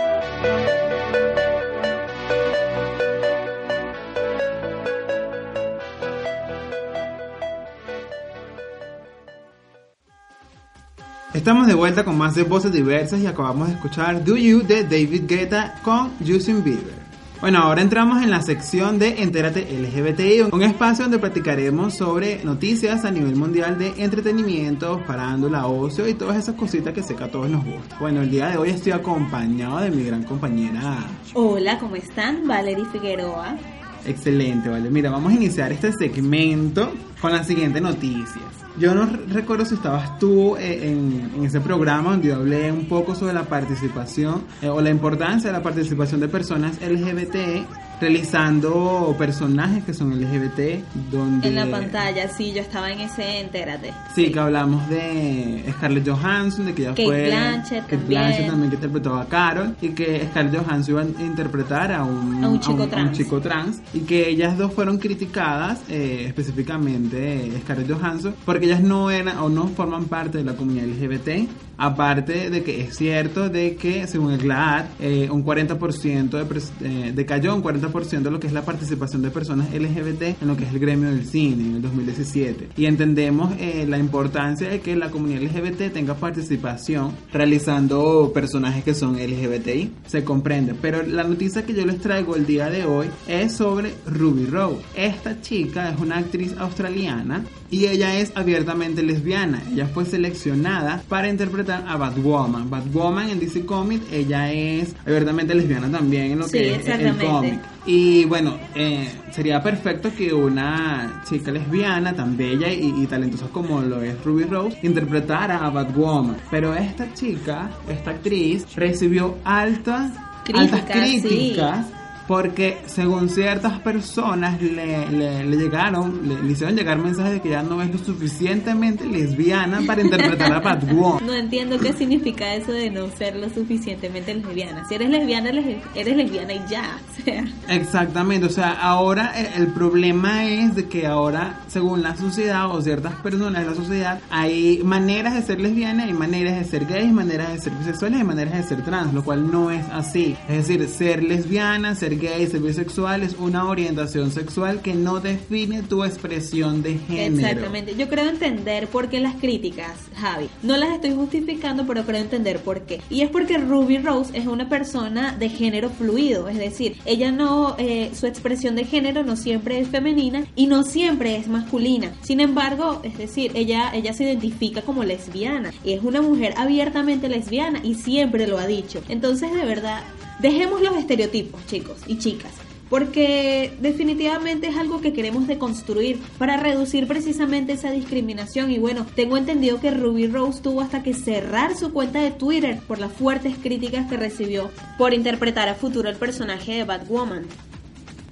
Estamos 11.35 11.67
de 11.67 11.73
vuelta 11.73 12.05
con 12.05 12.17
más 12.17 12.33
de 12.33 12.43
voces 12.43 12.71
diversas 12.71 13.19
y 13.19 13.27
acabamos 13.27 13.67
de 13.67 13.73
escuchar 13.73 14.23
Do 14.23 14.37
You 14.37 14.61
de 14.61 14.83
David 14.83 15.23
Guetta 15.27 15.75
con 15.83 16.11
Justin 16.25 16.63
Bieber. 16.63 16.95
Bueno, 17.41 17.59
ahora 17.59 17.81
entramos 17.81 18.23
en 18.23 18.31
la 18.31 18.41
sección 18.41 18.97
de 18.99 19.21
Entérate 19.21 19.67
LGBTI, 19.69 20.43
un 20.53 20.63
espacio 20.63 21.03
donde 21.03 21.19
platicaremos 21.19 21.93
sobre 21.93 22.41
noticias 22.45 23.03
a 23.03 23.11
nivel 23.11 23.35
mundial 23.35 23.77
de 23.77 24.01
entretenimiento, 24.01 25.01
farándula, 25.05 25.67
ocio 25.67 26.07
y 26.07 26.13
todas 26.13 26.37
esas 26.37 26.55
cositas 26.55 26.93
que 26.93 27.03
sé 27.03 27.17
que 27.17 27.25
a 27.25 27.29
todos 27.29 27.49
nos 27.49 27.65
gustan. 27.65 27.99
Bueno, 27.99 28.21
el 28.21 28.31
día 28.31 28.47
de 28.47 28.57
hoy 28.57 28.69
estoy 28.69 28.93
acompañado 28.93 29.79
de 29.81 29.91
mi 29.91 30.05
gran 30.05 30.23
compañera. 30.23 30.99
Hola, 31.33 31.77
¿cómo 31.79 31.97
están? 31.97 32.47
Valerie 32.47 32.85
Figueroa. 32.85 33.57
Excelente, 34.05 34.69
vale. 34.69 34.89
Mira, 34.89 35.09
vamos 35.09 35.31
a 35.31 35.35
iniciar 35.35 35.71
este 35.71 35.91
segmento 35.91 36.93
con 37.21 37.31
la 37.31 37.43
siguiente 37.43 37.81
noticia. 37.81 38.41
Yo 38.77 38.93
no 38.93 39.05
recuerdo 39.29 39.65
si 39.65 39.75
estabas 39.75 40.19
tú 40.19 40.57
eh, 40.57 40.89
en, 40.89 41.43
ese 41.45 41.61
programa 41.61 42.11
donde 42.11 42.27
yo 42.27 42.35
hablé 42.35 42.71
un 42.71 42.87
poco 42.87 43.15
sobre 43.15 43.33
la 43.33 43.43
participación 43.43 44.43
eh, 44.61 44.67
o 44.67 44.81
la 44.81 44.89
importancia 44.89 45.49
de 45.49 45.57
la 45.57 45.63
participación 45.63 46.19
de 46.19 46.27
personas 46.27 46.77
LGBT 46.81 47.65
realizando 47.99 49.15
personajes 49.17 49.83
que 49.83 49.93
son 49.93 50.19
LGBT 50.19 50.83
donde 51.11 51.47
en 51.47 51.55
la 51.55 51.65
pantalla 51.65 52.27
sí 52.27 52.53
yo 52.53 52.61
estaba 52.61 52.91
en 52.91 53.01
ese 53.01 53.39
entérate 53.39 53.93
sí, 54.13 54.25
sí. 54.25 54.31
que 54.31 54.39
hablamos 54.39 54.87
de 54.89 55.63
Scarlett 55.73 56.07
Johansson 56.07 56.65
de 56.65 56.73
que 56.73 56.81
ella 56.83 56.91
Kate 56.91 57.05
fue 57.05 57.25
Blanchett 57.27 57.83
Kate 57.83 57.97
también. 57.97 58.21
Blanchett 58.21 58.47
también 58.47 58.69
que 58.69 58.75
interpretó 58.75 59.15
a 59.15 59.25
Carol 59.27 59.75
y 59.81 59.89
que 59.89 60.27
Scarlett 60.31 60.63
Johansson 60.63 60.93
iba 60.93 61.01
a 61.01 61.25
interpretar 61.25 61.91
a 61.91 62.03
un, 62.03 62.43
a 62.43 62.49
un 62.49 62.59
chico, 62.59 62.81
a 62.81 62.85
un, 62.85 62.89
trans. 62.89 63.05
A 63.05 63.09
un 63.09 63.17
chico 63.17 63.41
trans 63.41 63.81
y 63.93 63.99
que 64.01 64.29
ellas 64.29 64.57
dos 64.57 64.73
fueron 64.73 64.97
criticadas 64.97 65.79
eh, 65.89 66.25
específicamente 66.27 67.51
Scarlett 67.61 67.91
Johansson 67.91 68.35
porque 68.45 68.65
ellas 68.65 68.81
no 68.81 69.09
eran 69.11 69.37
o 69.37 69.49
no 69.49 69.67
forman 69.69 70.05
parte 70.05 70.37
de 70.37 70.43
la 70.43 70.55
comunidad 70.55 70.87
LGBT 70.87 71.49
Aparte 71.77 72.49
de 72.49 72.63
que 72.63 72.81
es 72.81 72.95
cierto 72.95 73.49
de 73.49 73.75
que 73.75 74.07
según 74.07 74.31
el 74.31 74.39
GLAAD, 74.39 74.85
eh, 74.99 75.29
un 75.29 75.43
40% 75.43 76.29
de 76.29 76.45
eh, 76.81 77.11
decayó 77.13 77.55
un 77.55 77.63
40% 77.63 78.21
de 78.21 78.31
lo 78.31 78.39
que 78.39 78.47
es 78.47 78.53
la 78.53 78.63
participación 78.63 79.21
de 79.21 79.29
personas 79.29 79.73
LGBT 79.73 80.41
en 80.41 80.47
lo 80.47 80.55
que 80.55 80.63
es 80.63 80.71
el 80.71 80.79
gremio 80.79 81.09
del 81.09 81.25
cine 81.25 81.65
en 81.65 81.75
el 81.75 81.81
2017. 81.81 82.69
Y 82.77 82.85
entendemos 82.85 83.53
eh, 83.59 83.85
la 83.87 83.97
importancia 83.97 84.69
de 84.69 84.79
que 84.79 84.95
la 84.95 85.09
comunidad 85.09 85.41
LGBT 85.41 85.91
tenga 85.91 86.15
participación 86.15 87.11
realizando 87.33 88.31
personajes 88.33 88.83
que 88.83 88.93
son 88.93 89.15
LGBTI. 89.15 89.91
Se 90.07 90.23
comprende. 90.23 90.73
Pero 90.73 91.03
la 91.03 91.23
noticia 91.23 91.65
que 91.65 91.73
yo 91.73 91.85
les 91.85 91.99
traigo 91.99 92.35
el 92.35 92.45
día 92.45 92.69
de 92.69 92.85
hoy 92.85 93.07
es 93.27 93.53
sobre 93.53 93.93
Ruby 94.05 94.45
Rose. 94.45 94.81
Esta 94.95 95.41
chica 95.41 95.89
es 95.89 95.99
una 95.99 96.17
actriz 96.17 96.55
australiana 96.57 97.43
y 97.69 97.87
ella 97.87 98.17
es 98.19 98.31
abiertamente 98.35 99.03
lesbiana. 99.03 99.61
Ella 99.71 99.87
fue 99.87 100.05
seleccionada 100.05 101.03
para 101.09 101.29
interpretar 101.29 101.64
a 101.69 101.97
Batwoman. 101.97 102.69
Batwoman 102.69 103.29
en 103.29 103.39
DC 103.39 103.65
Comics, 103.65 104.05
ella 104.11 104.51
es 104.51 104.95
abiertamente 105.05 105.53
lesbiana 105.55 105.89
también 105.89 106.31
en 106.31 106.39
lo 106.39 106.47
Sí, 106.47 106.57
que 106.59 106.75
es 106.75 106.87
el 106.87 107.17
cómic. 107.17 107.59
Y 107.85 108.25
bueno, 108.25 108.57
eh, 108.73 109.07
sería 109.31 109.61
perfecto 109.61 110.11
que 110.15 110.33
una 110.33 111.21
chica 111.27 111.51
lesbiana 111.51 112.15
tan 112.15 112.35
bella 112.35 112.71
y, 112.71 112.93
y 112.97 113.07
talentosa 113.07 113.47
como 113.47 113.81
lo 113.81 114.01
es 114.01 114.23
Ruby 114.23 114.45
Rose 114.45 114.77
interpretara 114.83 115.65
a 115.65 115.69
Batwoman. 115.69 116.37
Pero 116.49 116.73
esta 116.73 117.13
chica, 117.13 117.69
esta 117.87 118.11
actriz, 118.11 118.65
recibió 118.75 119.37
alta, 119.43 120.11
altas 120.53 120.81
Críticas, 120.81 121.87
sí. 121.87 121.93
Porque 122.27 122.77
según 122.87 123.29
ciertas 123.29 123.79
personas 123.79 124.61
le, 124.61 125.07
le- 125.11 125.43
le 125.45 125.57
llegaron, 125.57 126.27
le, 126.27 126.41
le 126.41 126.51
hicieron 126.51 126.75
llegar 126.75 126.97
mensajes 126.97 127.33
de 127.33 127.41
que 127.41 127.49
ya 127.49 127.61
no 127.61 127.81
es 127.81 127.91
lo 127.91 127.97
suficientemente 127.99 129.05
lesbiana 129.05 129.81
para 129.85 130.01
interpretar 130.01 130.51
a 130.53 130.59
Batwoman. 130.59 131.25
No 131.25 131.33
entiendo 131.33 131.77
qué 131.79 131.93
significa 131.93 132.53
eso 132.55 132.71
de 132.71 132.89
no 132.89 133.07
ser 133.15 133.35
lo 133.35 133.49
suficientemente 133.49 134.33
lesbiana. 134.33 134.87
Si 134.87 134.95
eres 134.95 135.09
lesbiana, 135.09 135.49
eres 135.95 136.17
lesbiana 136.17 136.53
y 136.53 136.61
ya. 136.69 136.97
O 137.19 137.23
sea, 137.23 137.45
Exactamente, 137.69 138.45
o 138.47 138.49
sea, 138.49 138.71
ahora 138.71 139.31
eh, 139.39 139.49
el 139.57 139.67
problema 139.67 140.45
es 140.45 140.75
de 140.75 140.87
que 140.87 141.05
ahora, 141.07 141.61
según 141.67 142.01
la 142.01 142.15
sociedad 142.15 142.69
o 142.69 142.81
ciertas 142.81 143.13
personas 143.15 143.63
de 143.63 143.69
la 143.69 143.75
sociedad, 143.75 144.19
hay 144.29 144.81
maneras 144.83 145.35
de 145.35 145.41
ser 145.43 145.59
lesbiana, 145.61 146.03
hay 146.05 146.13
maneras 146.13 146.57
de 146.57 146.65
ser 146.65 146.85
gay, 146.87 147.07
maneras 147.11 147.53
de 147.53 147.59
ser 147.59 147.73
bisexuales, 147.73 148.19
hay 148.19 148.25
maneras 148.25 148.53
de 148.55 148.63
ser 148.63 148.83
trans, 148.83 149.13
lo 149.13 149.23
cual 149.23 149.51
no 149.51 149.71
es 149.71 149.85
así. 149.91 150.35
Es 150.49 150.67
decir, 150.67 150.87
ser 150.87 151.23
lesbiana, 151.23 151.95
ser 151.95 152.14
ser 152.19 152.59
bisexual 152.59 153.23
es 153.23 153.35
una 153.39 153.67
orientación 153.67 154.31
sexual 154.31 154.81
que 154.81 154.93
no 154.93 155.19
define 155.19 155.83
tu 155.83 156.03
expresión 156.03 156.81
de 156.81 156.97
género. 156.97 157.47
Exactamente. 157.47 157.95
Yo 157.95 158.07
creo 158.09 158.29
entender 158.29 158.87
por 158.87 159.09
qué 159.09 159.19
las 159.19 159.35
críticas, 159.35 159.97
Javi. 160.15 160.49
No 160.63 160.77
las 160.77 160.93
estoy 160.93 161.13
justificando, 161.13 161.85
pero 161.85 162.03
creo 162.03 162.21
entender 162.21 162.59
por 162.59 162.81
qué. 162.81 163.01
Y 163.09 163.21
es 163.21 163.29
porque 163.29 163.57
Ruby 163.57 163.97
Rose 163.99 164.37
es 164.37 164.47
una 164.47 164.69
persona 164.69 165.35
de 165.37 165.49
género 165.49 165.89
fluido, 165.89 166.47
es 166.49 166.57
decir, 166.57 166.97
ella 167.05 167.31
no, 167.31 167.75
eh, 167.77 168.11
su 168.13 168.27
expresión 168.27 168.75
de 168.75 168.85
género 168.85 169.23
no 169.23 169.35
siempre 169.35 169.79
es 169.79 169.87
femenina 169.87 170.45
y 170.55 170.67
no 170.67 170.83
siempre 170.83 171.37
es 171.37 171.47
masculina. 171.47 172.11
Sin 172.21 172.39
embargo, 172.39 173.01
es 173.03 173.17
decir, 173.17 173.51
ella, 173.55 173.91
ella 173.93 174.13
se 174.13 174.23
identifica 174.23 174.81
como 174.81 175.03
lesbiana 175.03 175.71
y 175.83 175.93
es 175.93 176.03
una 176.03 176.21
mujer 176.21 176.53
abiertamente 176.57 177.29
lesbiana 177.29 177.79
y 177.83 177.95
siempre 177.95 178.47
lo 178.47 178.57
ha 178.57 178.67
dicho. 178.67 179.01
Entonces, 179.09 179.53
de 179.53 179.65
verdad, 179.65 180.03
dejemos 180.39 180.81
los 180.81 180.95
estereotipos, 180.95 181.65
chicos 181.67 181.97
y 182.07 182.17
chicas. 182.17 182.51
Porque 182.89 183.73
definitivamente 183.81 184.67
es 184.67 184.77
algo 184.77 185.01
que 185.01 185.11
queremos 185.11 185.47
deconstruir 185.47 186.19
para 186.37 186.57
reducir 186.57 187.07
precisamente 187.07 187.73
esa 187.73 187.89
discriminación. 187.89 188.69
Y 188.69 188.77
bueno, 188.77 189.07
tengo 189.15 189.37
entendido 189.37 189.81
que 189.81 189.89
Ruby 189.89 190.27
Rose 190.27 190.61
tuvo 190.61 190.81
hasta 190.81 191.01
que 191.01 191.15
cerrar 191.15 191.75
su 191.75 191.91
cuenta 191.91 192.21
de 192.21 192.29
Twitter 192.31 192.79
por 192.87 192.99
las 192.99 193.11
fuertes 193.11 193.55
críticas 193.57 194.07
que 194.07 194.17
recibió 194.17 194.69
por 194.99 195.15
interpretar 195.15 195.67
a 195.67 195.75
futuro 195.75 196.09
el 196.09 196.15
personaje 196.15 196.73
de 196.73 196.83
Batwoman. 196.83 197.47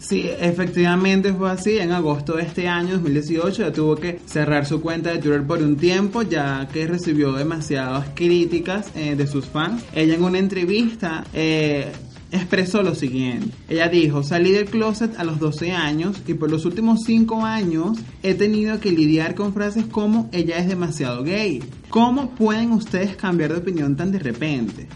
Sí, 0.04 0.30
efectivamente 0.38 1.32
fue 1.32 1.50
así. 1.50 1.78
En 1.78 1.94
agosto 1.94 2.34
de 2.34 2.44
este 2.44 2.68
año, 2.68 2.96
2018, 2.96 3.62
ya 3.62 3.72
tuvo 3.72 3.96
que 3.96 4.20
cerrar 4.26 4.66
su 4.66 4.82
cuenta 4.82 5.12
de 5.12 5.20
Twitter 5.20 5.48
por 5.48 5.60
un 5.60 5.78
tiempo, 5.78 6.24
ya 6.24 6.68
que 6.72 6.86
recibió 6.86 7.32
demasiadas 7.32 8.10
críticas 8.14 8.92
eh, 8.96 9.16
de 9.16 9.28
sus 9.28 9.46
fans. 9.46 9.82
Ella 9.94 10.16
en 10.16 10.24
una 10.24 10.40
entrevista 10.40 11.24
eh, 11.34 11.90
expresó 12.34 12.84
lo 12.84 12.96
siguiente. 12.96 13.56
Ella 13.70 13.88
dijo, 13.88 14.24
salí 14.24 14.52
del 14.52 14.66
closet 14.66 15.18
a 15.18 15.24
los 15.24 15.40
12 15.40 15.72
años 15.72 16.22
y 16.28 16.34
por 16.34 16.52
los 16.52 16.66
últimos 16.66 17.04
5 17.06 17.46
años 17.46 17.98
he 18.24 18.34
tenido 18.34 18.82
que 18.82 18.92
lidiar 18.92 19.36
con 19.36 19.54
frases 19.54 19.86
como 19.86 20.30
ella 20.34 20.58
es 20.58 20.68
demasiado 20.68 21.24
gay. 21.24 21.64
¿Cómo 21.88 22.32
pueden 22.32 22.74
ustedes 22.74 23.16
cambiar 23.16 23.54
de 23.54 23.60
opinión 23.60 23.96
tan 23.96 24.12
de 24.12 24.20
repente? 24.20 24.88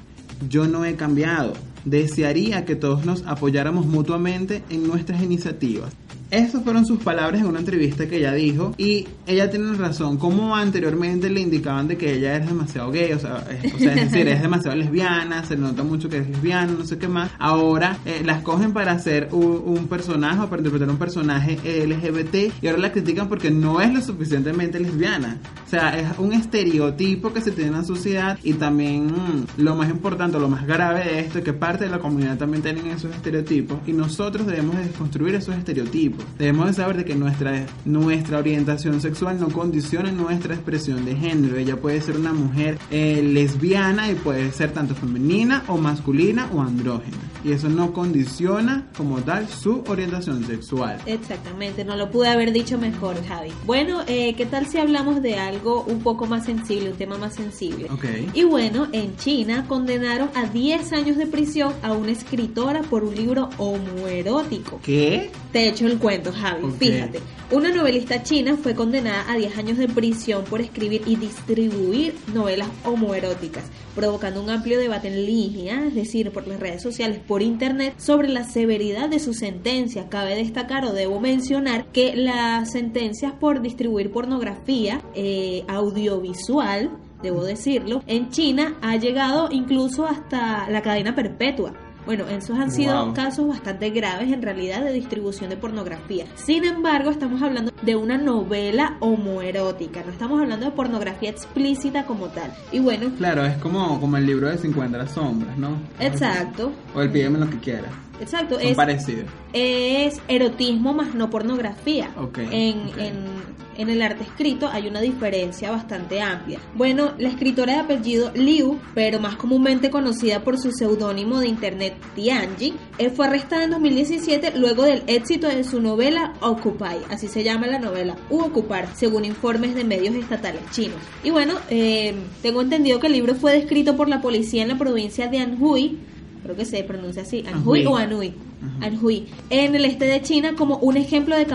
Yo 0.49 0.68
no 0.68 0.84
he 0.84 0.95
cambiado. 0.95 1.53
Desearía 1.88 2.66
que 2.66 2.76
todos 2.76 3.06
nos 3.06 3.26
apoyáramos 3.26 3.86
mutuamente 3.86 4.62
en 4.70 4.86
nuestras 4.86 5.24
iniciativas. 5.24 5.94
Esas 6.32 6.64
fueron 6.64 6.86
sus 6.86 7.02
palabras 7.02 7.42
en 7.42 7.48
una 7.48 7.60
entrevista 7.60 8.08
que 8.08 8.18
ella 8.18 8.34
dijo 8.34 8.74
y 8.78 9.08
ella 9.26 9.50
tiene 9.50 9.74
razón, 9.74 10.18
como 10.18 10.56
anteriormente 10.56 11.30
le 11.30 11.42
indicaban 11.42 11.88
de 11.88 11.98
que 11.98 12.14
ella 12.14 12.36
es 12.36 12.46
demasiado 12.48 12.92
gay, 12.92 13.14
o 13.14 13.20
sea, 13.20 13.46
es, 13.50 13.74
o 13.74 13.78
sea, 13.78 13.94
es 13.94 14.12
decir, 14.12 14.28
es 14.28 14.42
demasiado 14.42 14.76
lesbiana, 14.76 15.46
se 15.46 15.56
nota 15.56 15.84
mucho 15.84 16.10
que 16.10 16.18
es 16.18 16.30
lesbiana, 16.30 16.74
no 16.74 16.86
sé 16.86 16.98
qué 16.98 17.08
más. 17.08 17.32
Ahora 17.40 17.98
eh, 18.06 18.22
la 18.26 18.38
escogen 18.38 18.74
para 18.74 18.92
hacer 18.92 19.30
un, 19.32 19.88
personaje 19.88 20.42
o 20.42 20.50
para 20.50 20.60
interpretar 20.60 20.90
un 20.90 20.98
personaje 20.98 21.58
LGBT 21.88 22.62
y 22.62 22.68
ahora 22.68 22.80
la 22.80 22.92
critican 22.92 23.30
porque 23.30 23.50
no 23.50 23.80
es 23.80 23.94
lo 23.94 24.02
suficientemente 24.02 24.80
lesbiana. 24.80 25.38
O 25.66 25.70
sea, 25.70 25.98
es 25.98 26.18
un 26.18 26.34
estereotipo 26.34 27.32
que 27.32 27.42
se 27.42 27.52
tiene 27.52 27.70
en 27.70 27.78
la 27.78 27.84
sociedad 27.84 28.38
y 28.44 28.54
también 28.54 29.14
lo 29.58 29.76
más 29.76 29.90
importante, 29.90 30.40
lo 30.40 30.50
más 30.50 30.68
grave 30.68 31.06
de 31.06 31.20
esto 31.22 31.38
es 31.40 31.46
que 31.46 31.54
parte 31.54 31.86
de 31.86 31.90
la 31.90 32.00
comunidad 32.00 32.38
también 32.38 32.64
tienen 32.64 32.88
esos 32.88 33.16
estereotipos 33.16 33.80
y 33.88 33.94
nosotros 33.94 34.46
debemos 34.46 34.76
de 34.76 34.84
desconstruir 34.84 35.36
esos 35.36 35.56
estereotipos. 35.56 36.16
Debemos 36.38 36.68
de 36.68 36.74
saber 36.74 36.97
de 36.97 37.05
que 37.05 37.15
nuestra, 37.15 37.65
nuestra 37.86 38.38
orientación 38.39 39.01
sexual 39.01 39.39
no 39.39 39.49
condiciona 39.49 40.11
nuestra 40.11 40.55
expresión 40.55 41.05
de 41.05 41.15
género. 41.15 41.57
Ella 41.57 41.78
puede 41.78 42.01
ser 42.01 42.18
una 42.18 42.34
mujer 42.34 42.78
eh, 42.91 43.22
lesbiana 43.24 44.11
y 44.11 44.15
puede 44.15 44.51
ser 44.51 44.72
tanto 44.72 44.95
femenina 44.95 45.63
o 45.68 45.78
masculina 45.78 46.49
o 46.53 46.61
andrógena. 46.61 47.18
Y 47.48 47.54
eso 47.54 47.70
no 47.70 47.93
condiciona 47.93 48.86
como 48.98 49.22
tal 49.22 49.48
su 49.48 49.82
orientación 49.88 50.45
sexual. 50.45 51.00
Exactamente, 51.06 51.86
no 51.86 51.95
lo 51.95 52.12
pude 52.12 52.28
haber 52.28 52.52
dicho 52.52 52.78
mejor, 52.78 53.26
Javi. 53.26 53.54
Bueno, 53.66 54.02
eh, 54.06 54.34
¿qué 54.36 54.45
tal 54.45 54.68
si 54.68 54.80
hablamos 54.80 55.22
de 55.22 55.38
algo 55.38 55.86
un 55.88 56.02
poco 56.02 56.26
más 56.26 56.45
sensible, 56.45 56.91
un 56.91 56.98
tema 56.98 57.18
más 57.18 57.36
sensible? 57.36 57.86
Ok. 57.89 58.04
Y 58.34 58.43
bueno, 58.43 58.89
en 58.91 59.16
China 59.16 59.64
condenaron 59.66 60.30
a 60.36 60.48
10 60.48 60.91
años 60.91 61.16
de 61.16 61.26
prisión 61.26 61.74
a 61.84 61.93
una 61.93 62.12
escritora 62.12 62.82
por 62.82 63.06
un 63.06 63.16
libro 63.16 63.48
homoerótico. 63.58 64.82
¿Qué? 64.84 65.32
Te 65.54 65.70
echo 65.70 65.88
el 65.88 66.00
cuento, 66.00 66.34
Javi. 66.34 66.70
Fíjate, 66.78 67.22
una 67.50 67.70
novelista 67.70 68.24
china 68.24 68.58
fue 68.62 68.76
condenada 68.76 69.32
a 69.32 69.38
10 69.38 69.58
años 69.58 69.78
de 69.78 69.88
prisión 69.88 70.43
por 70.43 70.60
escribir 70.60 71.04
y 71.06 71.16
distribuir 71.16 72.14
novelas 72.34 72.68
homoeróticas, 72.84 73.64
provocando 73.95 74.43
un 74.43 74.50
amplio 74.50 74.78
debate 74.78 75.08
en 75.08 75.26
línea, 75.26 75.86
es 75.86 75.95
decir, 75.95 76.32
por 76.32 76.45
las 76.45 76.60
redes 76.60 76.82
sociales, 76.82 77.20
por 77.26 77.41
internet, 77.41 77.93
sobre 77.98 78.28
la 78.28 78.43
severidad 78.43 79.08
de 79.08 79.20
su 79.20 79.34
sentencia. 79.34 80.10
Cabe 80.10 80.36
destacar 80.36 80.84
o 80.84 80.91
debo 80.91 81.22
mencionar 81.22 81.86
que 81.93 82.18
las 82.18 82.72
sentencias 82.72 83.32
por 83.32 83.62
distribuir 83.62 84.12
pornografía 84.12 85.02
eh, 85.16 85.64
audiovisual 85.70 86.91
debo 87.22 87.43
decirlo, 87.43 88.04
en 88.08 88.30
China 88.30 88.76
ha 88.82 88.98
llegado 88.98 89.50
incluso 89.52 90.06
hasta 90.06 90.70
la 90.70 90.82
cadena 90.82 91.16
perpetua. 91.16 91.74
Bueno, 92.08 92.26
esos 92.30 92.58
han 92.58 92.72
sido 92.72 93.05
Wow. 93.05 93.14
casos 93.14 93.47
bastante 93.47 93.89
graves 93.91 94.32
en 94.32 94.41
realidad 94.41 94.82
de 94.84 94.93
distribución 94.93 95.49
de 95.51 95.58
pornografía. 95.58 96.26
Sin 96.36 96.64
embargo, 96.64 97.12
estamos 97.12 97.41
hablando 97.43 97.72
de 97.84 97.95
una 97.95 98.18
novela 98.18 98.95
homoerótica, 99.01 100.01
no 100.05 100.12
estamos 100.12 100.41
hablando 100.41 100.66
de 100.66 100.72
pornografía 100.72 101.30
explícita 101.30 102.05
como 102.05 102.28
tal. 102.30 102.51
Y 102.72 102.80
bueno, 102.80 103.12
Claro, 103.18 103.45
es 103.45 103.58
como, 103.58 103.99
como 103.99 104.18
el 104.18 104.26
libro 104.26 104.49
de 104.49 104.58
50 104.58 105.05
sombras, 105.08 105.58
¿no? 105.58 105.78
exacto, 105.99 106.72
O 106.95 107.01
el 107.01 107.12
pídeme 107.12 107.38
lo 107.39 107.49
que 107.49 107.58
quieras. 107.60 107.91
exacto, 108.22 108.55
Son 108.55 108.64
es, 108.68 108.76
parecidos. 108.78 109.26
es 109.53 110.20
erotismo 110.30 110.93
más 110.93 111.14
no 111.14 111.30
pornografía. 111.30 112.10
Ok, 112.18 112.38
En, 112.39 112.89
en- 112.97 113.66
en 113.78 113.90
el 113.90 114.02
arte 114.02 114.24
escrito 114.24 114.68
hay 114.68 114.88
una 114.88 115.02
diferencia 115.02 115.72
bastante 115.72 116.22
amplia. 116.22 116.60
Bueno, 116.76 117.14
la 117.18 117.30
escritora 117.30 117.74
de 117.74 117.80
apellido 117.80 118.32
Liu, 118.34 118.80
pero 118.94 119.20
más 119.20 119.36
comúnmente 119.36 119.90
conocida 119.90 120.44
por 120.44 120.58
su 120.58 120.72
seudónimo 120.72 121.40
de 121.40 121.48
internet 121.48 121.96
Tianji, 122.16 122.74
eh, 122.98 123.10
fue 123.10 123.28
arrestada 123.28 123.64
en 123.64 123.72
2017 123.72 124.58
luego 124.58 124.84
del 124.84 125.04
éxito 125.08 125.48
de 125.48 125.64
su 125.64 125.82
novela 125.82 126.34
Occupy, 126.42 126.98
así 127.10 127.28
se 127.28 127.44
llama 127.44 127.68
la 127.68 127.80
novela, 127.80 128.16
u 128.30 128.40
Ocupar, 128.40 128.88
según 128.96 129.26
informes 129.26 129.76
de 129.76 129.84
medios 129.84 130.16
estatales 130.16 130.62
chinos. 130.72 131.00
Y 131.24 131.30
bueno, 131.30 131.56
eh, 131.70 132.16
tengo 132.42 132.62
entendido 132.62 133.00
que 133.00 133.08
el 133.08 133.14
libro 133.14 133.36
fue 133.36 133.54
descrito 133.54 133.96
por 133.96 134.10
la 134.10 134.22
policía 134.22 134.64
en 134.64 134.70
la 134.70 134.78
provincia 134.78 135.28
de 135.28 135.40
Anhui, 135.40 136.00
creo 136.48 136.56
que 136.56 136.66
se 136.66 136.84
pronuncia 136.84 137.24
así, 137.24 137.43
Anhui 137.45 137.82
Anhui. 137.82 137.86
o 137.86 137.95
Anhui. 137.98 138.34
Anhui, 138.82 139.28
en 139.50 139.76
el 139.76 139.86
este 139.86 140.06
de 140.06 140.22
China 140.22 140.56
como 140.58 140.78
un 140.78 140.98
ejemplo 140.98 141.36
de, 141.36 141.45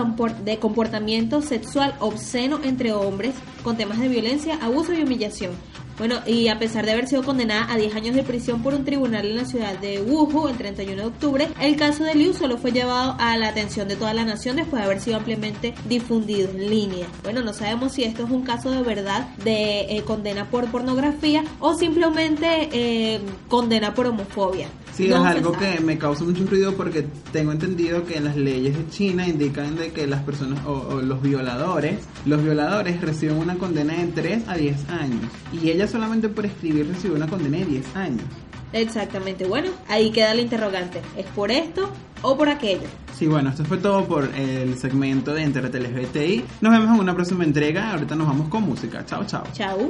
de 0.45 0.59
comportamiento 0.59 1.41
sexual 1.41 1.95
obsceno 1.99 2.59
entre 2.63 2.93
hombres 2.93 3.33
con 3.63 3.75
temas 3.75 3.99
de 3.99 4.07
violencia, 4.07 4.57
abuso 4.61 4.93
y 4.93 5.01
humillación. 5.01 5.51
Bueno, 5.97 6.21
y 6.25 6.47
a 6.47 6.57
pesar 6.57 6.85
de 6.85 6.91
haber 6.91 7.07
sido 7.07 7.23
condenada 7.23 7.71
a 7.71 7.77
10 7.77 7.95
años 7.95 8.15
de 8.15 8.23
prisión 8.23 8.63
por 8.63 8.73
un 8.73 8.83
tribunal 8.83 9.25
en 9.25 9.35
la 9.35 9.45
ciudad 9.45 9.77
de 9.77 10.01
Wuhu 10.01 10.47
el 10.47 10.57
31 10.57 11.01
de 11.01 11.07
octubre, 11.07 11.47
el 11.59 11.75
caso 11.75 12.03
de 12.03 12.15
Liu 12.15 12.33
solo 12.33 12.57
fue 12.57 12.71
llevado 12.71 13.15
a 13.19 13.37
la 13.37 13.49
atención 13.49 13.87
de 13.87 13.95
toda 13.95 14.13
la 14.13 14.25
nación 14.25 14.55
después 14.55 14.81
de 14.81 14.85
haber 14.85 14.99
sido 14.99 15.17
ampliamente 15.17 15.75
difundido 15.87 16.49
en 16.49 16.69
línea. 16.69 17.07
Bueno, 17.23 17.41
no 17.43 17.53
sabemos 17.53 17.93
si 17.93 18.03
esto 18.03 18.23
es 18.23 18.31
un 18.31 18.43
caso 18.43 18.71
de 18.71 18.81
verdad 18.81 19.27
de 19.43 19.81
eh, 19.95 20.01
condena 20.03 20.49
por 20.49 20.69
pornografía 20.71 21.43
o 21.59 21.75
simplemente 21.75 22.69
eh, 22.71 23.21
condena 23.47 23.93
por 23.93 24.07
homofobia. 24.07 24.67
Sí, 24.93 25.07
No 25.07 25.17
es 25.17 25.21
se 25.23 25.27
algo 25.37 25.51
que 25.53 25.79
me 25.79 25.97
causa 25.97 26.23
mucho 26.23 26.45
ruido 26.45 26.73
porque 26.73 27.05
tengo 27.31 27.51
entendido 27.51 28.05
que 28.05 28.19
las 28.19 28.37
leyes 28.37 28.77
de 28.77 28.87
China 28.89 29.27
indican 29.27 29.75
de 29.75 29.91
que 29.91 30.05
las 30.05 30.21
personas 30.21 30.63
o, 30.65 30.71
o 30.71 31.01
los 31.01 31.21
violadores, 31.21 31.99
los 32.25 32.43
violadores 32.43 33.01
reciben 33.01 33.37
una 33.37 33.55
condena 33.55 33.95
de 33.95 34.07
3 34.07 34.43
a 34.47 34.55
10 34.55 34.89
años 34.89 35.25
y 35.51 35.69
ella 35.69 35.87
solamente 35.87 36.29
por 36.29 36.45
escribir 36.45 36.87
recibió 36.87 37.15
una 37.17 37.27
condena 37.27 37.57
de 37.57 37.65
10 37.65 37.95
años. 37.95 38.23
Exactamente, 38.71 39.45
bueno, 39.45 39.69
ahí 39.87 40.11
queda 40.11 40.33
la 40.33 40.41
interrogante. 40.41 41.01
¿Es 41.15 41.27
por 41.27 41.51
esto 41.51 41.91
o 42.23 42.35
por 42.35 42.49
aquello? 42.49 42.87
Sí, 43.15 43.27
bueno, 43.27 43.51
esto 43.51 43.63
fue 43.63 43.77
todo 43.77 44.05
por 44.05 44.29
el 44.35 44.77
segmento 44.77 45.33
de 45.33 45.43
Entérate 45.43 45.79
LGBTI. 45.79 46.43
Nos 46.61 46.71
vemos 46.71 46.95
en 46.95 47.01
una 47.01 47.13
próxima 47.13 47.43
entrega. 47.43 47.91
Ahorita 47.91 48.15
nos 48.15 48.27
vamos 48.27 48.49
con 48.49 48.63
música. 48.63 49.05
Chao, 49.05 49.23
chao. 49.25 49.43
Chao. 49.53 49.89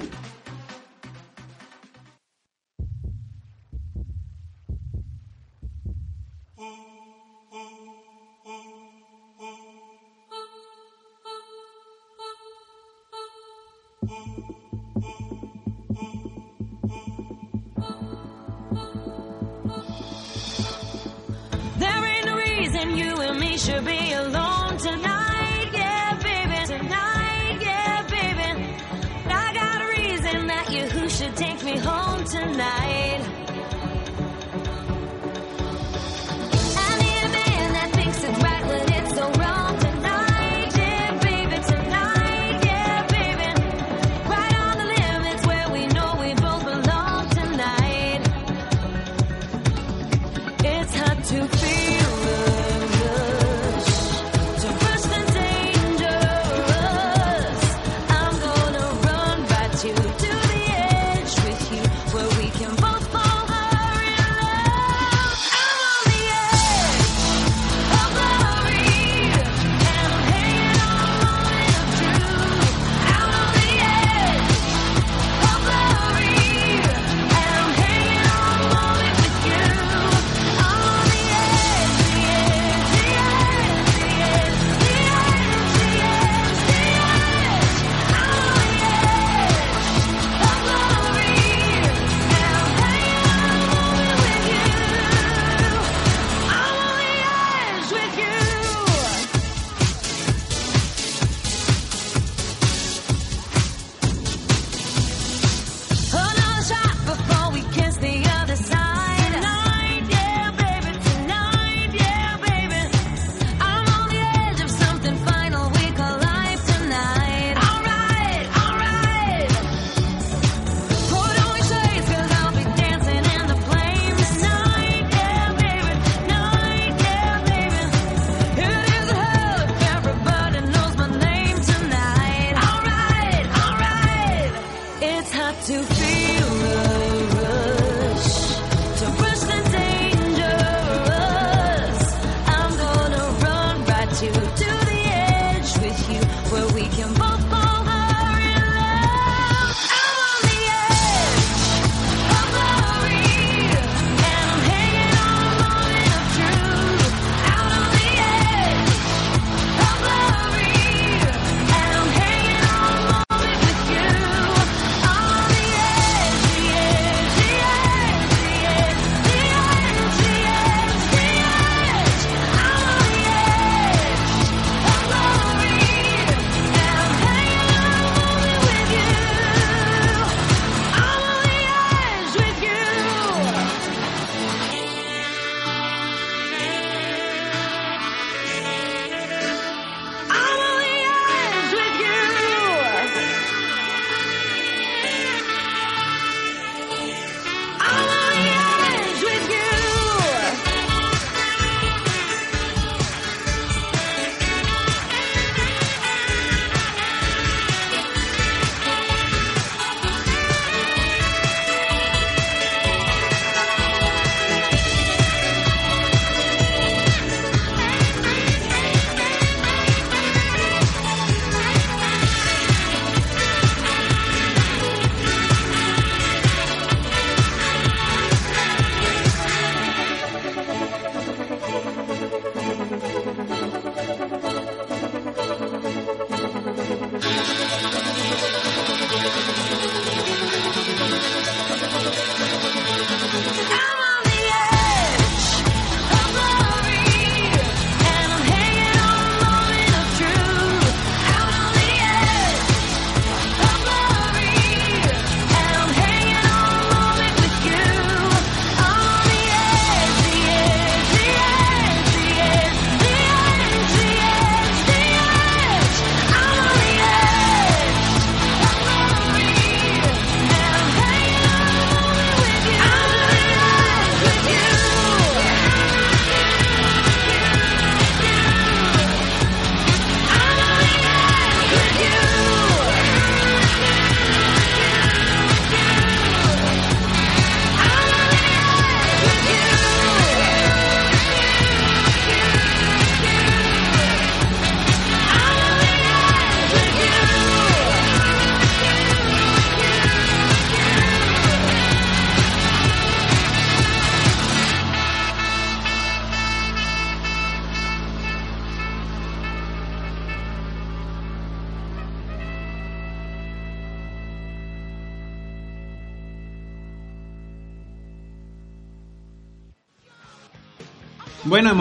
Reason 22.86 22.98
you 22.98 23.22
and 23.22 23.40
me 23.40 23.58
should 23.58 23.86
be 23.86 24.12
alone 24.14 24.78
tonight, 24.78 25.70
yeah, 25.74 26.18
baby. 26.22 26.66
Tonight, 26.66 27.58
yeah, 27.62 28.02
baby. 28.10 28.76
I 29.26 29.54
got 29.54 29.82
a 29.82 30.02
reason 30.02 30.48
that 30.48 30.72
you 30.72 30.82
who 30.88 31.10
should 31.10 31.36
take 31.36 31.64
me 31.64 31.78
home 31.78 32.24
tonight. 32.26 33.43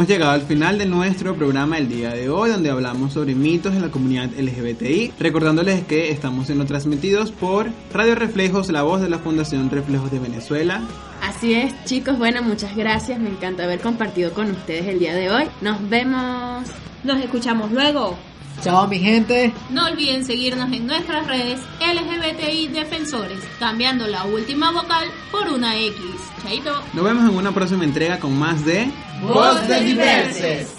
Hemos 0.03 0.11
llegado 0.11 0.33
al 0.33 0.43
final 0.43 0.79
de 0.79 0.87
nuestro 0.87 1.37
programa 1.37 1.79
el 1.79 1.89
día 1.89 2.11
de 2.11 2.29
hoy, 2.29 2.51
donde 2.51 2.71
hablamos 2.71 3.13
sobre 3.13 3.37
mitos 3.37 3.73
de 3.73 3.79
la 3.79 3.89
comunidad 3.93 4.31
LGBTI, 4.37 5.13
recordándoles 5.21 5.85
que 5.85 6.11
estamos 6.11 6.47
siendo 6.47 6.65
transmitidos 6.65 7.31
por 7.31 7.71
Radio 7.93 8.17
Reflejos, 8.17 8.69
la 8.71 8.83
voz 8.83 9.01
de 9.01 9.09
la 9.09 9.21
Fundación 9.21 9.71
Reflejos 9.71 10.11
de 10.11 10.19
Venezuela. 10.19 10.83
Así 11.23 11.55
es, 11.55 11.73
chicos, 11.85 12.19
bueno, 12.19 12.43
muchas 12.43 12.75
gracias, 12.75 13.21
me 13.21 13.29
encanta 13.31 13.63
haber 13.63 13.79
compartido 13.79 14.33
con 14.33 14.51
ustedes 14.51 14.89
el 14.89 14.99
día 14.99 15.15
de 15.15 15.31
hoy. 15.31 15.45
Nos 15.61 15.89
vemos. 15.89 16.67
Nos 17.05 17.23
escuchamos 17.23 17.71
luego. 17.71 18.19
Chao, 18.61 18.89
mi 18.89 18.99
gente. 18.99 19.53
No 19.71 19.87
olviden 19.87 20.25
seguirnos 20.25 20.73
en 20.73 20.87
nuestras 20.87 21.29
redes 21.29 21.61
LGBTI 21.81 22.69
Defensores, 22.69 23.39
cambiando 23.61 24.09
la 24.09 24.25
última 24.25 24.73
vocal 24.73 25.07
por 25.31 25.49
una 25.49 25.77
X. 25.79 25.97
Chaito. 26.43 26.73
Nos 26.93 27.05
vemos 27.05 27.29
en 27.31 27.37
una 27.37 27.53
próxima 27.53 27.85
entrega 27.85 28.19
con 28.19 28.37
más 28.37 28.65
de 28.65 28.89
Voz 29.23 29.69
de 29.69 29.79
Diverses. 29.79 30.77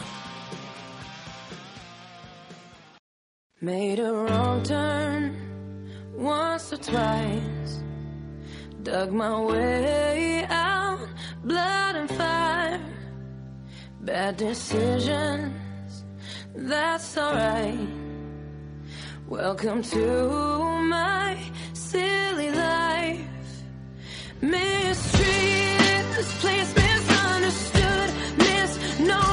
Made 3.61 3.99
a 3.99 4.11
wrong 4.11 4.61
turn 4.63 5.33
once 6.13 6.73
or 6.73 6.77
twice. 6.77 7.81
Dug 8.83 9.13
my 9.13 9.39
way 9.39 10.45
out, 10.49 11.07
blood 11.45 11.95
and 11.95 12.09
fire. 12.09 12.81
Bad 14.01 14.35
decisions, 14.35 16.03
that's 16.53 17.17
alright. 17.17 17.87
Welcome 19.25 19.83
to 19.83 20.63
my 20.89 21.37
silly 21.71 22.51
life. 22.51 23.21
Mistreated, 24.41 26.05
this 26.17 26.41
place 26.41 26.75
misunderstood. 26.75 27.72
Miss, 28.99 29.07
no, 29.07 29.32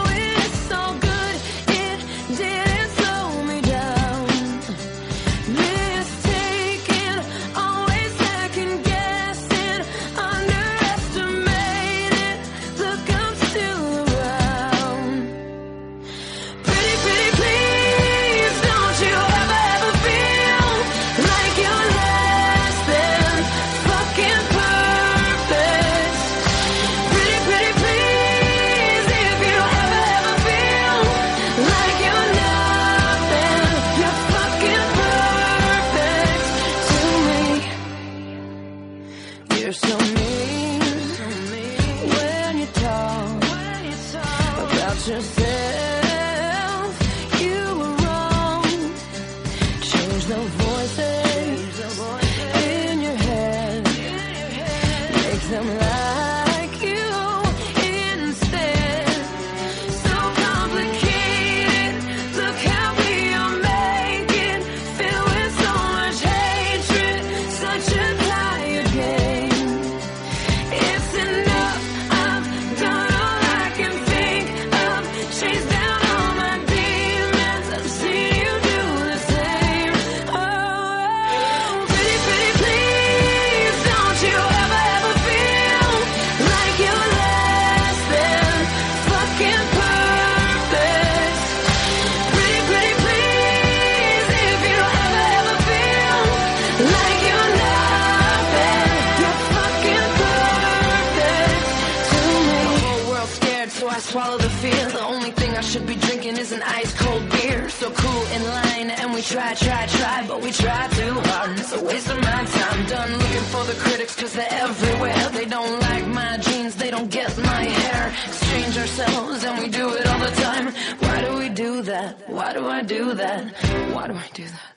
cause 114.30 114.36
they're 114.36 114.62
everywhere. 114.62 115.28
They 115.32 115.44
don't 115.44 115.80
like 115.80 116.06
my 116.06 116.36
jeans, 116.38 116.76
they 116.76 116.90
don't 116.90 117.10
get 117.10 117.36
my 117.38 117.64
hair. 117.64 118.12
Exchange 118.26 118.78
ourselves, 118.78 119.44
and 119.44 119.58
we 119.58 119.68
do 119.68 119.88
it 119.94 120.06
all 120.06 120.18
the 120.18 120.30
time. 120.42 120.72
Why 120.98 121.20
do 121.22 121.38
we 121.38 121.48
do 121.48 121.82
that? 121.82 122.28
Why 122.28 122.52
do 122.52 122.66
I 122.66 122.82
do 122.82 123.14
that? 123.14 123.44
Why 123.92 124.06
do 124.06 124.14
I 124.14 124.28
do 124.34 124.44
that? 124.44 124.70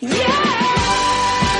Don't 0.00 1.51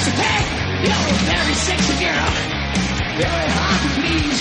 price 0.00 0.06
to 0.06 0.22
pay. 0.22 0.40
You're 0.84 1.14
very 1.28 1.54
sexy 1.54 2.04
girl, 2.04 2.30
very 3.16 3.48
hard 3.52 3.78
to 3.84 3.88
please. 4.00 4.40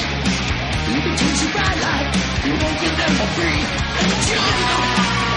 You 0.94 1.02
can 1.02 1.18
change 1.18 1.42
your 1.42 1.52
bright 1.52 1.80
life. 1.82 2.16
You 2.46 2.52
won't 2.52 2.80
get 2.80 2.96
them 2.98 3.12
for 3.20 3.28
free. 3.36 3.64
And 4.00 4.08
the 4.10 4.18
children, 4.28 4.80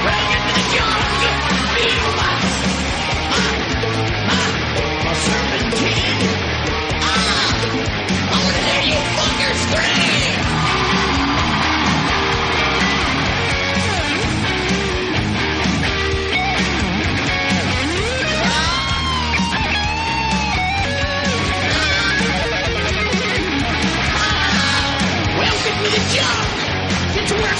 running 0.06 0.30
into 0.36 0.52
the 0.58 0.66
yard, 0.76 1.22
people, 1.74 2.12
my 2.16 3.61